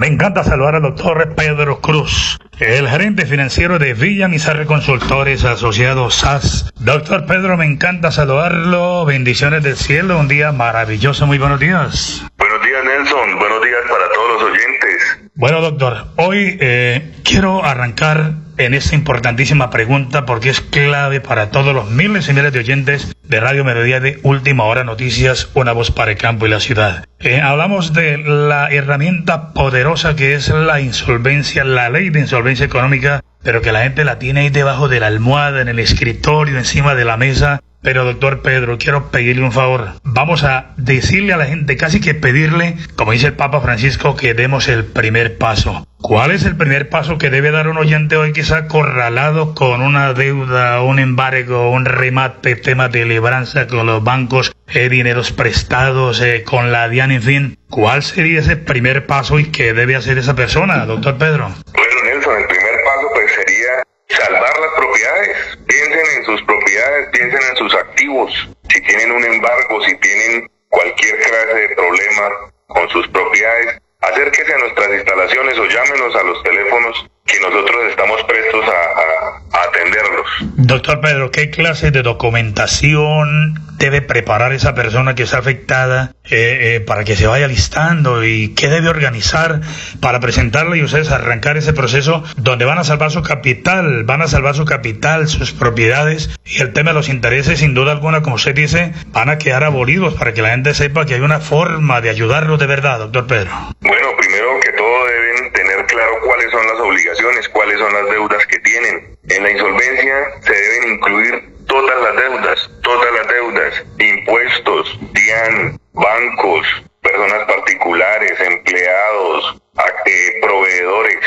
Me 0.01 0.07
encanta 0.07 0.43
saludar 0.43 0.77
al 0.77 0.81
doctor 0.81 1.35
Pedro 1.35 1.83
Cruz, 1.83 2.39
el 2.59 2.89
gerente 2.89 3.27
financiero 3.27 3.79
de 3.79 3.93
Villa 3.93 4.29
Mizarre 4.29 4.65
Consultores 4.65 5.45
Asociados 5.45 6.15
SAS. 6.15 6.73
Doctor 6.77 7.27
Pedro, 7.27 7.59
me 7.59 7.67
encanta 7.67 8.11
saludarlo. 8.11 9.05
Bendiciones 9.05 9.63
del 9.63 9.77
cielo. 9.77 10.19
Un 10.19 10.27
día 10.27 10.53
maravilloso. 10.53 11.27
Muy 11.27 11.37
buenos 11.37 11.61
días. 11.61 12.25
Buenos 12.39 12.63
días, 12.63 12.83
Nelson. 12.83 13.39
Buenos 13.39 13.63
días 13.63 13.81
para 13.91 14.11
todos 14.15 14.33
los 14.33 14.51
oyentes. 14.51 15.31
Bueno, 15.35 15.61
doctor, 15.61 16.07
hoy 16.17 16.57
eh, 16.63 17.13
quiero 17.23 17.63
arrancar 17.63 18.37
en 18.57 18.73
esta 18.73 18.95
importantísima 18.95 19.69
pregunta 19.69 20.25
porque 20.25 20.49
es 20.49 20.63
clave 20.63 21.21
para 21.21 21.51
todos 21.51 21.75
los 21.75 21.91
miles 21.91 22.27
y 22.31 22.33
miles 22.33 22.55
de 22.55 22.61
oyentes 22.61 23.15
de 23.23 23.41
Radio 23.41 23.65
Melodía 23.65 24.01
de 24.01 24.19
Última 24.23 24.65
Hora 24.65 24.83
Noticias, 24.83 25.51
una 25.53 25.73
voz 25.73 25.91
para 25.91 26.13
el 26.13 26.17
campo 26.17 26.47
y 26.47 26.49
la 26.49 26.61
ciudad. 26.61 27.05
Eh, 27.23 27.39
hablamos 27.39 27.93
de 27.93 28.17
la 28.17 28.71
herramienta 28.71 29.53
poderosa 29.53 30.17
que 30.17 30.33
es 30.33 30.49
la 30.49 30.81
insolvencia, 30.81 31.65
la 31.65 31.91
ley 31.91 32.09
de 32.09 32.21
insolvencia 32.21 32.65
económica, 32.65 33.23
pero 33.43 33.61
que 33.61 33.73
la 33.73 33.83
gente 33.83 34.05
la 34.05 34.19
tiene 34.19 34.41
ahí 34.41 34.49
debajo 34.49 34.89
de 34.89 35.01
la 35.01 35.09
almohada, 35.09 35.61
en 35.61 35.69
el 35.69 35.81
escritorio, 35.81 36.57
encima 36.57 36.95
de 36.95 37.05
la 37.05 37.19
mesa, 37.19 37.61
pero 37.83 38.05
doctor 38.05 38.41
Pedro, 38.41 38.79
quiero 38.79 39.11
pedirle 39.11 39.45
un 39.45 39.53
favor. 39.53 39.89
Vamos 40.03 40.45
a 40.45 40.73
decirle 40.79 41.35
a 41.35 41.37
la 41.37 41.47
gente, 41.47 41.77
casi 41.77 42.01
que 42.01 42.15
pedirle, 42.15 42.77
como 42.97 43.13
dice 43.13 43.29
el 43.29 43.33
Papa 43.35 43.61
Francisco, 43.61 44.17
que 44.17 44.33
demos 44.33 44.69
el 44.69 44.85
primer 44.85 45.37
paso. 45.37 45.87
¿Cuál 45.99 46.31
es 46.31 46.45
el 46.45 46.57
primer 46.57 46.89
paso 46.89 47.19
que 47.19 47.31
debe 47.31 47.51
dar 47.51 47.69
un 47.69 47.77
oyente 47.77 48.17
hoy 48.17 48.33
quizá 48.33 48.57
acorralado 48.57 49.55
con 49.55 49.83
una 49.83 50.15
deuda, 50.15 50.81
un 50.83 50.99
embargo, 50.99 51.71
un 51.71 51.85
remate, 51.85 52.57
tema 52.57 52.89
de 52.89 53.05
libranza 53.05 53.67
con 53.67 53.87
los 53.87 54.03
bancos, 54.03 54.53
eh, 54.75 54.89
dineros 54.89 55.33
prestados, 55.33 56.21
eh, 56.21 56.45
con 56.45 56.73
la 56.73 56.89
DIAN, 56.89 57.13
en 57.13 57.23
fin? 57.23 57.59
¿Cuál 57.69 58.03
sería 58.03 58.41
ese 58.41 58.57
primer 58.57 59.07
paso 59.07 59.39
y 59.39 59.51
qué 59.51 59.73
debe 59.73 59.97
hacer 59.97 60.19
esa 60.19 60.35
persona, 60.35 60.87
doctor 60.87 61.19
Pedro? 61.19 61.51
Bueno, 61.73 62.03
Nelson, 62.05 62.41
el 62.41 62.47
primer 62.47 62.75
paso 62.85 63.09
pues 63.15 63.33
sería 63.33 63.83
salvar 64.09 64.53
las 64.59 64.73
propiedades. 64.77 65.59
Piensen 65.67 66.07
en 66.19 66.25
sus 66.25 66.43
propiedades, 66.43 67.09
piensen 67.13 67.41
en 67.51 67.57
sus 67.57 67.75
activos. 67.75 68.49
Si 68.69 68.81
tienen 68.83 69.13
un 69.13 69.25
embargo, 69.25 69.83
si 69.87 69.97
tienen 69.99 70.49
cualquier 70.69 71.17
clase 71.19 71.55
de 71.55 71.69
problema 71.75 72.29
con 72.69 72.89
sus 72.91 73.07
propiedades, 73.09 73.81
acérquese 74.01 74.55
a 74.55 74.59
nuestras 74.59 74.89
instalaciones 74.95 75.59
o 75.59 75.65
llámenos 75.67 76.17
a 76.17 76.23
los 76.23 76.43
teléfonos 76.43 77.07
que 77.27 77.41
nosotros 77.41 77.77
estamos 77.91 78.23
prestos 78.25 78.65
a, 78.67 79.67
atenderlos. 79.69 80.27
Doctor 80.57 81.01
Pedro, 81.01 81.31
¿qué 81.31 81.51
clase 81.51 81.91
de 81.91 82.03
documentación 82.03 83.55
debe 83.81 84.03
preparar 84.03 84.53
esa 84.53 84.75
persona 84.75 85.15
que 85.15 85.23
está 85.23 85.39
afectada 85.39 86.13
eh, 86.25 86.77
eh, 86.77 86.81
para 86.81 87.03
que 87.03 87.17
se 87.17 87.27
vaya 87.27 87.49
listando 87.49 88.23
y 88.23 88.55
qué 88.55 88.69
debe 88.69 88.91
organizar 88.91 89.63
para 90.01 90.21
presentarle 90.21 90.77
y 90.77 90.85
ustedes 90.85 91.11
arrancar 91.11 91.57
ese 91.57 91.73
proceso 91.73 92.23
donde 92.37 92.67
van 92.67 92.77
a 92.77 92.85
salvar 92.85 93.11
su 93.11 93.23
capital, 93.23 94.05
van 94.05 94.21
a 94.21 94.29
salvar 94.29 94.55
su 94.55 94.67
capital, 94.67 95.29
sus 95.29 95.53
propiedades 95.53 96.29
y 96.45 96.61
el 96.61 96.75
tema 96.75 96.91
de 96.91 96.95
los 96.95 97.09
intereses, 97.09 97.61
sin 97.61 97.73
duda 97.73 97.93
alguna, 97.93 98.21
como 98.21 98.37
usted 98.37 98.55
dice, 98.55 98.93
van 99.09 99.31
a 99.31 99.39
quedar 99.39 99.65
abolidos 99.65 100.13
para 100.15 100.35
que 100.35 100.43
la 100.43 100.51
gente 100.51 100.75
sepa 100.75 101.07
que 101.07 101.15
hay 101.15 101.21
una 101.23 101.41
forma 101.41 102.03
de 102.03 102.11
ayudarlos 102.11 102.59
de 102.59 102.67
verdad, 102.67 102.99
doctor 102.99 103.27
Pedro. 103.27 103.51
Bueno, 103.81 104.09
primero 104.19 104.61
que 104.61 104.73
todo 104.73 105.07
deben 105.07 105.53
tener 105.55 105.87
claro 105.87 106.13
cuáles 106.27 106.51
son 106.51 106.67
las 106.67 106.79
obligaciones, 106.81 107.49
cuáles 107.49 107.79
son 107.79 107.93
las 107.95 108.11
deudas 108.11 108.47
que 108.47 108.59
tienen. 108.59 109.17
En 109.31 109.43
la 109.45 109.51
insolvencia 109.53 110.15
se 110.43 110.53
deben 110.53 110.95
incluir 110.95 111.55
todas 111.67 112.03
las 112.03 112.17
deudas, 112.17 112.69
todas 112.83 113.15
las 113.15 113.29
deudas, 113.29 113.85
impuestos, 114.01 114.99
DIAN, 115.13 115.79
bancos, 115.93 116.67
personas 117.01 117.45
particulares, 117.47 118.41
empleados, 118.41 119.63
eh, 120.05 120.41
proveedores, 120.43 121.21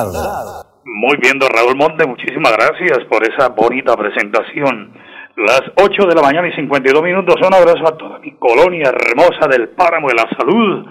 Muy 0.83 1.17
bien, 1.17 1.37
don 1.37 1.49
Raúl 1.49 1.75
Monte, 1.75 2.07
muchísimas 2.07 2.53
gracias 2.57 3.05
por 3.05 3.21
esa 3.23 3.49
bonita 3.49 3.95
presentación. 3.95 4.93
Las 5.37 5.61
8 5.75 6.07
de 6.07 6.15
la 6.15 6.21
mañana 6.21 6.47
y 6.47 6.53
52 6.53 7.03
minutos, 7.03 7.35
un 7.37 7.53
abrazo 7.53 7.87
a 7.87 7.97
toda 7.97 8.19
mi 8.19 8.31
colonia 8.33 8.89
hermosa 8.89 9.47
del 9.47 9.69
Páramo 9.69 10.09
de 10.09 10.15
la 10.15 10.27
Salud, 10.37 10.85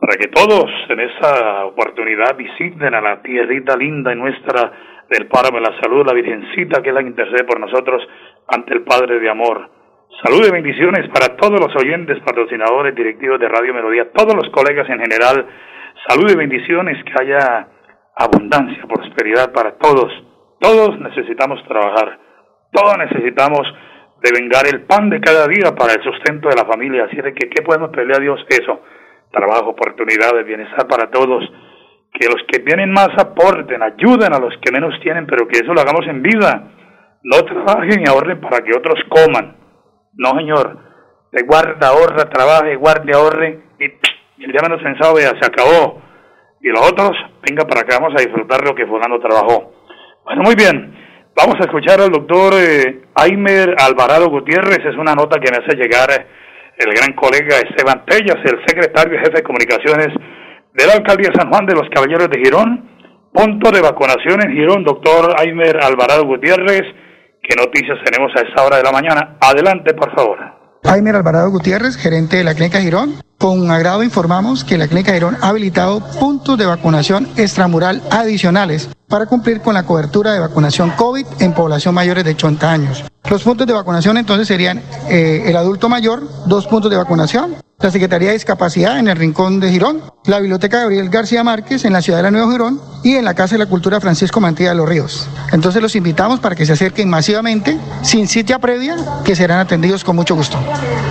para 0.00 0.16
que 0.16 0.28
todos 0.28 0.70
en 0.88 1.00
esa 1.00 1.66
oportunidad 1.66 2.36
visiten 2.36 2.94
a 2.94 3.00
la 3.00 3.20
tierrita 3.22 3.76
linda 3.76 4.12
y 4.12 4.16
nuestra 4.16 4.72
del 5.10 5.26
Páramo 5.26 5.58
de 5.58 5.70
la 5.70 5.80
Salud, 5.80 6.06
la 6.06 6.14
Virgencita 6.14 6.82
que 6.82 6.92
la 6.92 7.02
intercede 7.02 7.44
por 7.44 7.60
nosotros 7.60 8.02
ante 8.48 8.74
el 8.74 8.82
Padre 8.82 9.20
de 9.20 9.28
Amor. 9.28 9.70
Salud 10.24 10.46
y 10.46 10.50
bendiciones 10.50 11.08
para 11.10 11.36
todos 11.36 11.60
los 11.60 11.74
oyentes, 11.76 12.18
patrocinadores, 12.20 12.94
directivos 12.94 13.38
de 13.38 13.48
Radio 13.48 13.74
Melodía, 13.74 14.10
todos 14.12 14.34
los 14.34 14.48
colegas 14.50 14.88
en 14.88 15.00
general. 15.00 15.46
Salud 16.08 16.30
y 16.30 16.36
bendiciones, 16.36 17.02
que 17.04 17.12
haya 17.22 17.68
abundancia, 18.18 18.82
prosperidad 18.86 19.52
para 19.52 19.78
todos. 19.78 20.12
Todos 20.60 20.98
necesitamos 20.98 21.62
trabajar, 21.68 22.18
todos 22.72 22.98
necesitamos 22.98 23.62
devengar 24.20 24.66
el 24.66 24.82
pan 24.82 25.08
de 25.08 25.20
cada 25.20 25.46
día 25.46 25.74
para 25.76 25.92
el 25.92 26.02
sustento 26.02 26.48
de 26.48 26.56
la 26.56 26.66
familia. 26.66 27.04
Así 27.04 27.16
de 27.16 27.32
que, 27.32 27.48
¿qué 27.48 27.62
podemos 27.62 27.90
pedirle 27.90 28.16
a 28.16 28.20
Dios? 28.20 28.40
Eso, 28.48 28.82
trabajo, 29.30 29.70
oportunidades, 29.70 30.44
bienestar 30.44 30.86
para 30.88 31.10
todos. 31.10 31.44
Que 32.12 32.26
los 32.26 32.42
que 32.48 32.58
tienen 32.60 32.90
más 32.90 33.10
aporten, 33.16 33.82
ayuden 33.82 34.34
a 34.34 34.40
los 34.40 34.54
que 34.60 34.72
menos 34.72 34.98
tienen, 35.00 35.26
pero 35.26 35.46
que 35.46 35.60
eso 35.60 35.72
lo 35.72 35.80
hagamos 35.80 36.06
en 36.08 36.22
vida. 36.22 36.72
No 37.22 37.38
trabajen 37.44 38.02
y 38.04 38.08
ahorren 38.08 38.40
para 38.40 38.64
que 38.64 38.76
otros 38.76 38.98
coman. 39.08 39.56
No, 40.14 40.30
señor. 40.36 40.88
Te 41.30 41.44
guarda, 41.44 41.88
ahorra, 41.88 42.28
trabaje, 42.30 42.74
guarde, 42.76 43.12
ahorre 43.14 43.60
y 44.38 44.44
el 44.44 44.52
día 44.52 44.62
menos 44.62 44.82
pensado, 44.82 45.14
vea, 45.14 45.30
se 45.38 45.46
acabó 45.46 46.07
y 46.60 46.68
los 46.68 46.80
otros, 46.80 47.12
venga 47.48 47.64
para 47.66 47.82
acá, 47.82 47.98
vamos 48.00 48.14
a 48.18 48.22
disfrutar 48.22 48.62
lo 48.64 48.74
que 48.74 48.86
Fulano 48.86 49.18
trabajó. 49.20 49.72
Bueno, 50.24 50.42
muy 50.42 50.54
bien, 50.54 50.94
vamos 51.36 51.56
a 51.60 51.64
escuchar 51.64 52.00
al 52.00 52.10
doctor 52.10 52.54
eh, 52.54 53.02
Aimer 53.14 53.74
Alvarado 53.78 54.28
Gutiérrez, 54.28 54.80
es 54.84 54.96
una 54.96 55.14
nota 55.14 55.40
que 55.40 55.50
me 55.50 55.64
hace 55.64 55.76
llegar 55.76 56.10
eh, 56.10 56.26
el 56.78 56.92
gran 56.94 57.12
colega 57.14 57.58
Esteban 57.58 58.04
Tellas, 58.06 58.38
el 58.44 58.60
secretario 58.66 59.14
y 59.14 59.18
jefe 59.18 59.38
de 59.38 59.42
comunicaciones 59.42 60.08
de 60.74 60.86
la 60.86 60.94
alcaldía 60.94 61.30
San 61.34 61.50
Juan 61.50 61.66
de 61.66 61.74
los 61.74 61.88
Caballeros 61.90 62.30
de 62.30 62.38
Girón. 62.38 62.88
Punto 63.32 63.70
de 63.70 63.82
vacunación 63.82 64.40
en 64.42 64.52
Girón, 64.52 64.84
doctor 64.84 65.34
Aimer 65.38 65.76
Alvarado 65.82 66.24
Gutiérrez. 66.24 66.82
¿Qué 67.42 67.56
noticias 67.56 67.98
tenemos 68.04 68.32
a 68.36 68.40
esta 68.40 68.64
hora 68.64 68.76
de 68.78 68.82
la 68.84 68.92
mañana? 68.92 69.36
Adelante, 69.40 69.92
por 69.94 70.14
favor. 70.14 70.38
Aimer 70.84 71.16
Alvarado 71.16 71.50
Gutiérrez, 71.50 71.96
gerente 71.96 72.36
de 72.36 72.44
la 72.44 72.54
Clínica 72.54 72.80
Girón. 72.80 73.14
Con 73.38 73.70
agrado 73.70 74.02
informamos 74.02 74.64
que 74.64 74.76
la 74.76 74.88
Clínica 74.88 75.12
Girón 75.12 75.38
ha 75.40 75.50
habilitado 75.50 76.00
puntos 76.18 76.58
de 76.58 76.66
vacunación 76.66 77.28
extramural 77.36 78.02
adicionales 78.10 78.88
para 79.06 79.26
cumplir 79.26 79.60
con 79.60 79.74
la 79.74 79.84
cobertura 79.84 80.32
de 80.32 80.40
vacunación 80.40 80.90
COVID 80.90 81.24
en 81.38 81.54
población 81.54 81.94
mayores 81.94 82.24
de 82.24 82.32
80 82.32 82.68
años. 82.68 83.04
Los 83.30 83.44
puntos 83.44 83.64
de 83.64 83.74
vacunación 83.74 84.18
entonces 84.18 84.48
serían 84.48 84.82
eh, 85.08 85.44
el 85.46 85.56
adulto 85.56 85.88
mayor, 85.88 86.28
dos 86.46 86.66
puntos 86.66 86.90
de 86.90 86.96
vacunación, 86.96 87.54
la 87.80 87.92
Secretaría 87.92 88.28
de 88.28 88.34
Discapacidad 88.34 88.98
en 88.98 89.06
el 89.06 89.16
Rincón 89.16 89.60
de 89.60 89.70
Girón, 89.70 90.02
la 90.24 90.40
Biblioteca 90.40 90.80
Gabriel 90.80 91.10
García 91.10 91.44
Márquez 91.44 91.84
en 91.84 91.92
la 91.92 92.02
ciudad 92.02 92.18
de 92.18 92.24
la 92.24 92.32
Nueva 92.32 92.50
Girón 92.50 92.80
y 93.04 93.14
en 93.14 93.24
la 93.24 93.34
Casa 93.34 93.54
de 93.54 93.60
la 93.60 93.66
Cultura 93.66 94.00
Francisco 94.00 94.40
Mantilla 94.40 94.70
de 94.70 94.74
los 94.74 94.88
Ríos. 94.88 95.28
Entonces 95.52 95.80
los 95.80 95.94
invitamos 95.94 96.40
para 96.40 96.56
que 96.56 96.66
se 96.66 96.72
acerquen 96.72 97.08
masivamente, 97.08 97.78
sin 98.02 98.26
cita 98.26 98.58
previa, 98.58 98.96
que 99.24 99.36
serán 99.36 99.60
atendidos 99.60 100.02
con 100.02 100.16
mucho 100.16 100.34
gusto. 100.34 100.58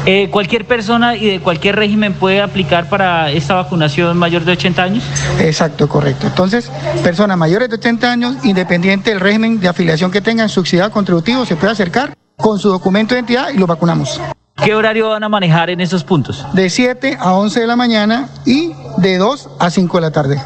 Eh, 0.06 0.30
¿Cualquier 0.30 0.66
persona 0.66 1.16
y 1.16 1.30
de 1.30 1.40
cualquier 1.40 1.78
régimen 1.78 2.14
puede 2.18 2.42
aplicar 2.42 2.90
para 2.90 3.32
esta 3.32 3.56
vacunación 3.56 4.18
mayor 4.18 4.44
de 4.44 4.52
80 4.54 4.84
años? 4.84 5.40
Exacto, 5.42 5.88
correcto. 5.88 6.28
Entonces, 6.28 6.70
personas 7.04 7.38
mayores 7.38 7.70
de 7.70 7.76
80 7.76 8.12
años, 8.12 8.46
independiente 8.46 9.12
del 9.12 9.20
régimen 9.20 9.60
de 9.60 9.68
afiliación 9.68 10.12
que 10.12 10.22
tengan, 10.22 10.50
subsidiado 10.50 10.92
contributivo, 10.92 11.46
se 11.46 11.56
puede 11.56 11.72
acercar 11.72 12.14
con 12.36 12.60
su 12.60 12.70
documento 12.70 13.14
de 13.14 13.22
identidad 13.22 13.50
y 13.54 13.58
lo 13.58 13.68
vacunamos. 13.68 14.22
¿Qué 14.64 14.74
horario 14.74 15.10
van 15.10 15.24
a 15.24 15.30
manejar 15.30 15.70
en 15.70 15.82
esos 15.82 16.04
puntos? 16.04 16.46
De 16.54 16.70
7 16.70 17.18
a 17.20 17.34
11 17.34 17.62
de 17.62 17.68
la 17.68 17.76
mañana 17.76 18.28
y 18.46 18.74
de 18.98 19.18
2 19.18 19.58
a 19.60 19.70
5 19.70 19.98
de 19.98 20.02
la 20.02 20.12
tarde. 20.12 20.38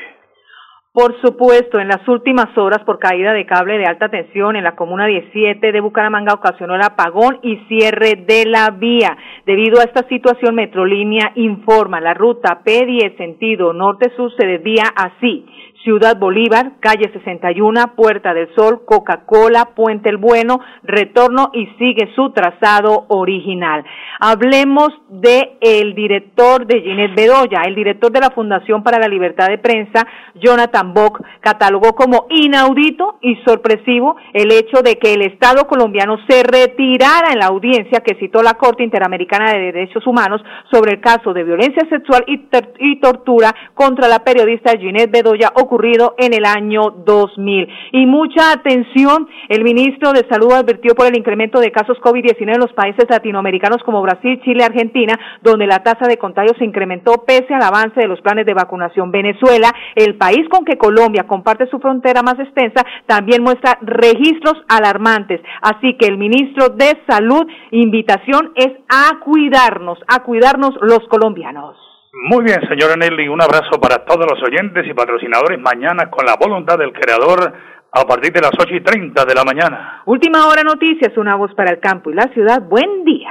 Por 0.93 1.21
supuesto, 1.21 1.79
en 1.79 1.87
las 1.87 2.07
últimas 2.09 2.59
horas, 2.59 2.81
por 2.85 2.99
caída 2.99 3.33
de 3.33 3.47
cable 3.47 3.79
de 3.79 3.85
alta 3.85 4.09
tensión 4.09 4.57
en 4.57 4.65
la 4.65 4.75
comuna 4.75 5.07
17 5.07 5.71
de 5.71 5.81
Bucaramanga, 5.81 6.35
ocasionó 6.35 6.75
el 6.75 6.83
apagón 6.83 7.39
y 7.43 7.59
cierre 7.69 8.17
de 8.27 8.45
la 8.47 8.71
vía. 8.71 9.17
Debido 9.47 9.79
a 9.79 9.85
esta 9.85 10.09
situación, 10.09 10.57
Metrolínea 10.57 11.31
informa, 11.37 12.01
la 12.01 12.13
ruta 12.13 12.63
P10 12.65 13.17
sentido 13.19 13.73
norte-sur 13.73 14.33
se 14.37 14.45
desvía 14.45 14.83
así. 14.97 15.47
Ciudad 15.83 16.19
Bolívar, 16.19 16.73
calle 16.81 17.11
61, 17.11 17.95
Puerta 17.97 18.35
del 18.35 18.55
Sol, 18.55 18.83
Coca-Cola, 18.85 19.71
Puente 19.75 20.11
el 20.11 20.19
Bueno, 20.19 20.61
retorno 20.83 21.51
y 21.55 21.67
sigue 21.79 22.13
su 22.15 22.33
trazado 22.33 23.07
original. 23.09 23.83
Hablemos 24.21 24.91
de 25.09 25.57
el 25.63 25.95
director 25.95 26.67
de 26.67 26.83
Ginette 26.83 27.17
Bedoya, 27.17 27.63
el 27.65 27.75
director 27.75 28.13
de 28.13 28.21
la 28.21 28.31
Fundación 28.31 28.83
para 28.83 28.99
la 28.99 29.09
Libertad 29.09 29.49
de 29.49 29.57
Prensa, 29.57 30.07
Jonathan 30.35 30.93
Bock, 30.93 31.23
catalogó 31.41 31.95
como 31.95 32.27
inaudito 32.29 33.19
y 33.23 33.37
sorpresivo 33.47 34.17
el 34.35 34.53
hecho 34.53 34.83
de 34.83 34.97
que 34.97 35.15
el 35.15 35.23
Estado 35.23 35.67
colombiano 35.67 36.19
se 36.29 36.43
retirara 36.43 37.33
en 37.33 37.39
la 37.39 37.47
audiencia 37.47 38.01
que 38.01 38.17
citó 38.17 38.43
la 38.43 38.55
Corte 38.55 38.85
Interamericana 38.85 39.53
de 39.53 39.73
Derechos 39.73 40.07
Humanos 40.07 40.43
sobre 40.71 40.93
el 40.93 41.01
caso 41.01 41.33
de 41.33 41.45
violencia 41.45 41.89
sexual 41.89 42.25
y, 42.27 42.49
y 42.81 43.01
tortura 43.01 43.55
contra 43.73 44.09
la 44.09 44.19
periodista 44.19 44.77
Ginette 44.79 45.11
Bedoya 45.11 45.53
ocurrido 45.71 46.15
en 46.19 46.35
el 46.35 46.45
año 46.45 46.91
2000. 47.07 47.69
Y 47.93 48.07
mucha 48.07 48.51
atención, 48.51 49.29
el 49.49 49.63
ministro 49.63 50.13
de 50.13 50.27
Salud 50.29 50.53
advirtió 50.53 50.97
por 50.97 51.07
el 51.07 51.17
incremento 51.17 51.61
de 51.61 51.71
casos 51.71 51.97
COVID-19 51.99 52.55
en 52.55 52.61
los 52.61 52.73
países 52.73 53.07
latinoamericanos 53.09 53.81
como 53.85 54.03
Brasil, 54.03 54.41
Chile, 54.43 54.65
Argentina, 54.65 55.19
donde 55.43 55.69
la 55.69 55.85
tasa 55.85 56.09
de 56.09 56.19
contagio 56.19 56.55
se 56.59 56.65
incrementó 56.65 57.25
pese 57.25 57.55
al 57.55 57.63
avance 57.63 58.01
de 58.01 58.09
los 58.09 58.21
planes 58.21 58.47
de 58.47 58.55
vacunación. 58.55 59.13
Venezuela, 59.13 59.73
el 59.95 60.17
país 60.17 60.49
con 60.51 60.65
que 60.65 60.77
Colombia 60.77 61.29
comparte 61.29 61.69
su 61.69 61.79
frontera 61.79 62.23
más 62.23 62.39
extensa, 62.41 62.85
también 63.07 63.45
muestra 63.45 63.79
registros 63.83 64.55
alarmantes. 64.69 65.41
Así 65.63 65.97
que 65.97 66.07
el 66.07 66.19
ministro 66.19 66.71
de 66.71 66.99
Salud, 67.09 67.47
invitación 67.71 68.53
es 68.57 68.73
a 68.89 69.21
cuidarnos, 69.21 69.99
a 70.09 70.25
cuidarnos 70.25 70.75
los 70.81 71.07
colombianos. 71.09 71.90
Muy 72.13 72.43
bien, 72.43 72.61
señora 72.69 72.97
Nelly, 72.97 73.29
un 73.29 73.41
abrazo 73.41 73.81
para 73.81 74.05
todos 74.05 74.27
los 74.29 74.43
oyentes 74.43 74.85
y 74.85 74.95
patrocinadores 74.95 75.61
mañana 75.61 76.11
con 76.11 76.27
la 76.27 76.35
voluntad 76.35 76.77
del 76.77 76.93
creador 76.93 77.53
a 77.93 78.05
partir 78.05 78.33
de 78.33 78.41
las 78.41 78.51
ocho 78.59 78.75
y 78.75 78.83
treinta 78.83 79.25
de 79.25 79.33
la 79.33 79.45
mañana. 79.45 80.03
Última 80.07 80.47
hora 80.49 80.65
noticias, 80.65 81.17
una 81.17 81.37
voz 81.37 81.55
para 81.55 81.71
el 81.71 81.79
campo 81.79 82.11
y 82.11 82.15
la 82.15 82.29
ciudad. 82.35 82.63
Buen 82.63 83.05
día. 83.05 83.31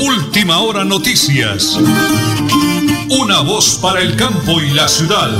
Última 0.00 0.58
hora 0.58 0.84
noticias. 0.84 1.78
Una 3.22 3.40
voz 3.42 3.78
para 3.80 4.00
el 4.00 4.16
campo 4.16 4.60
y 4.60 4.74
la 4.74 4.88
ciudad. 4.88 5.30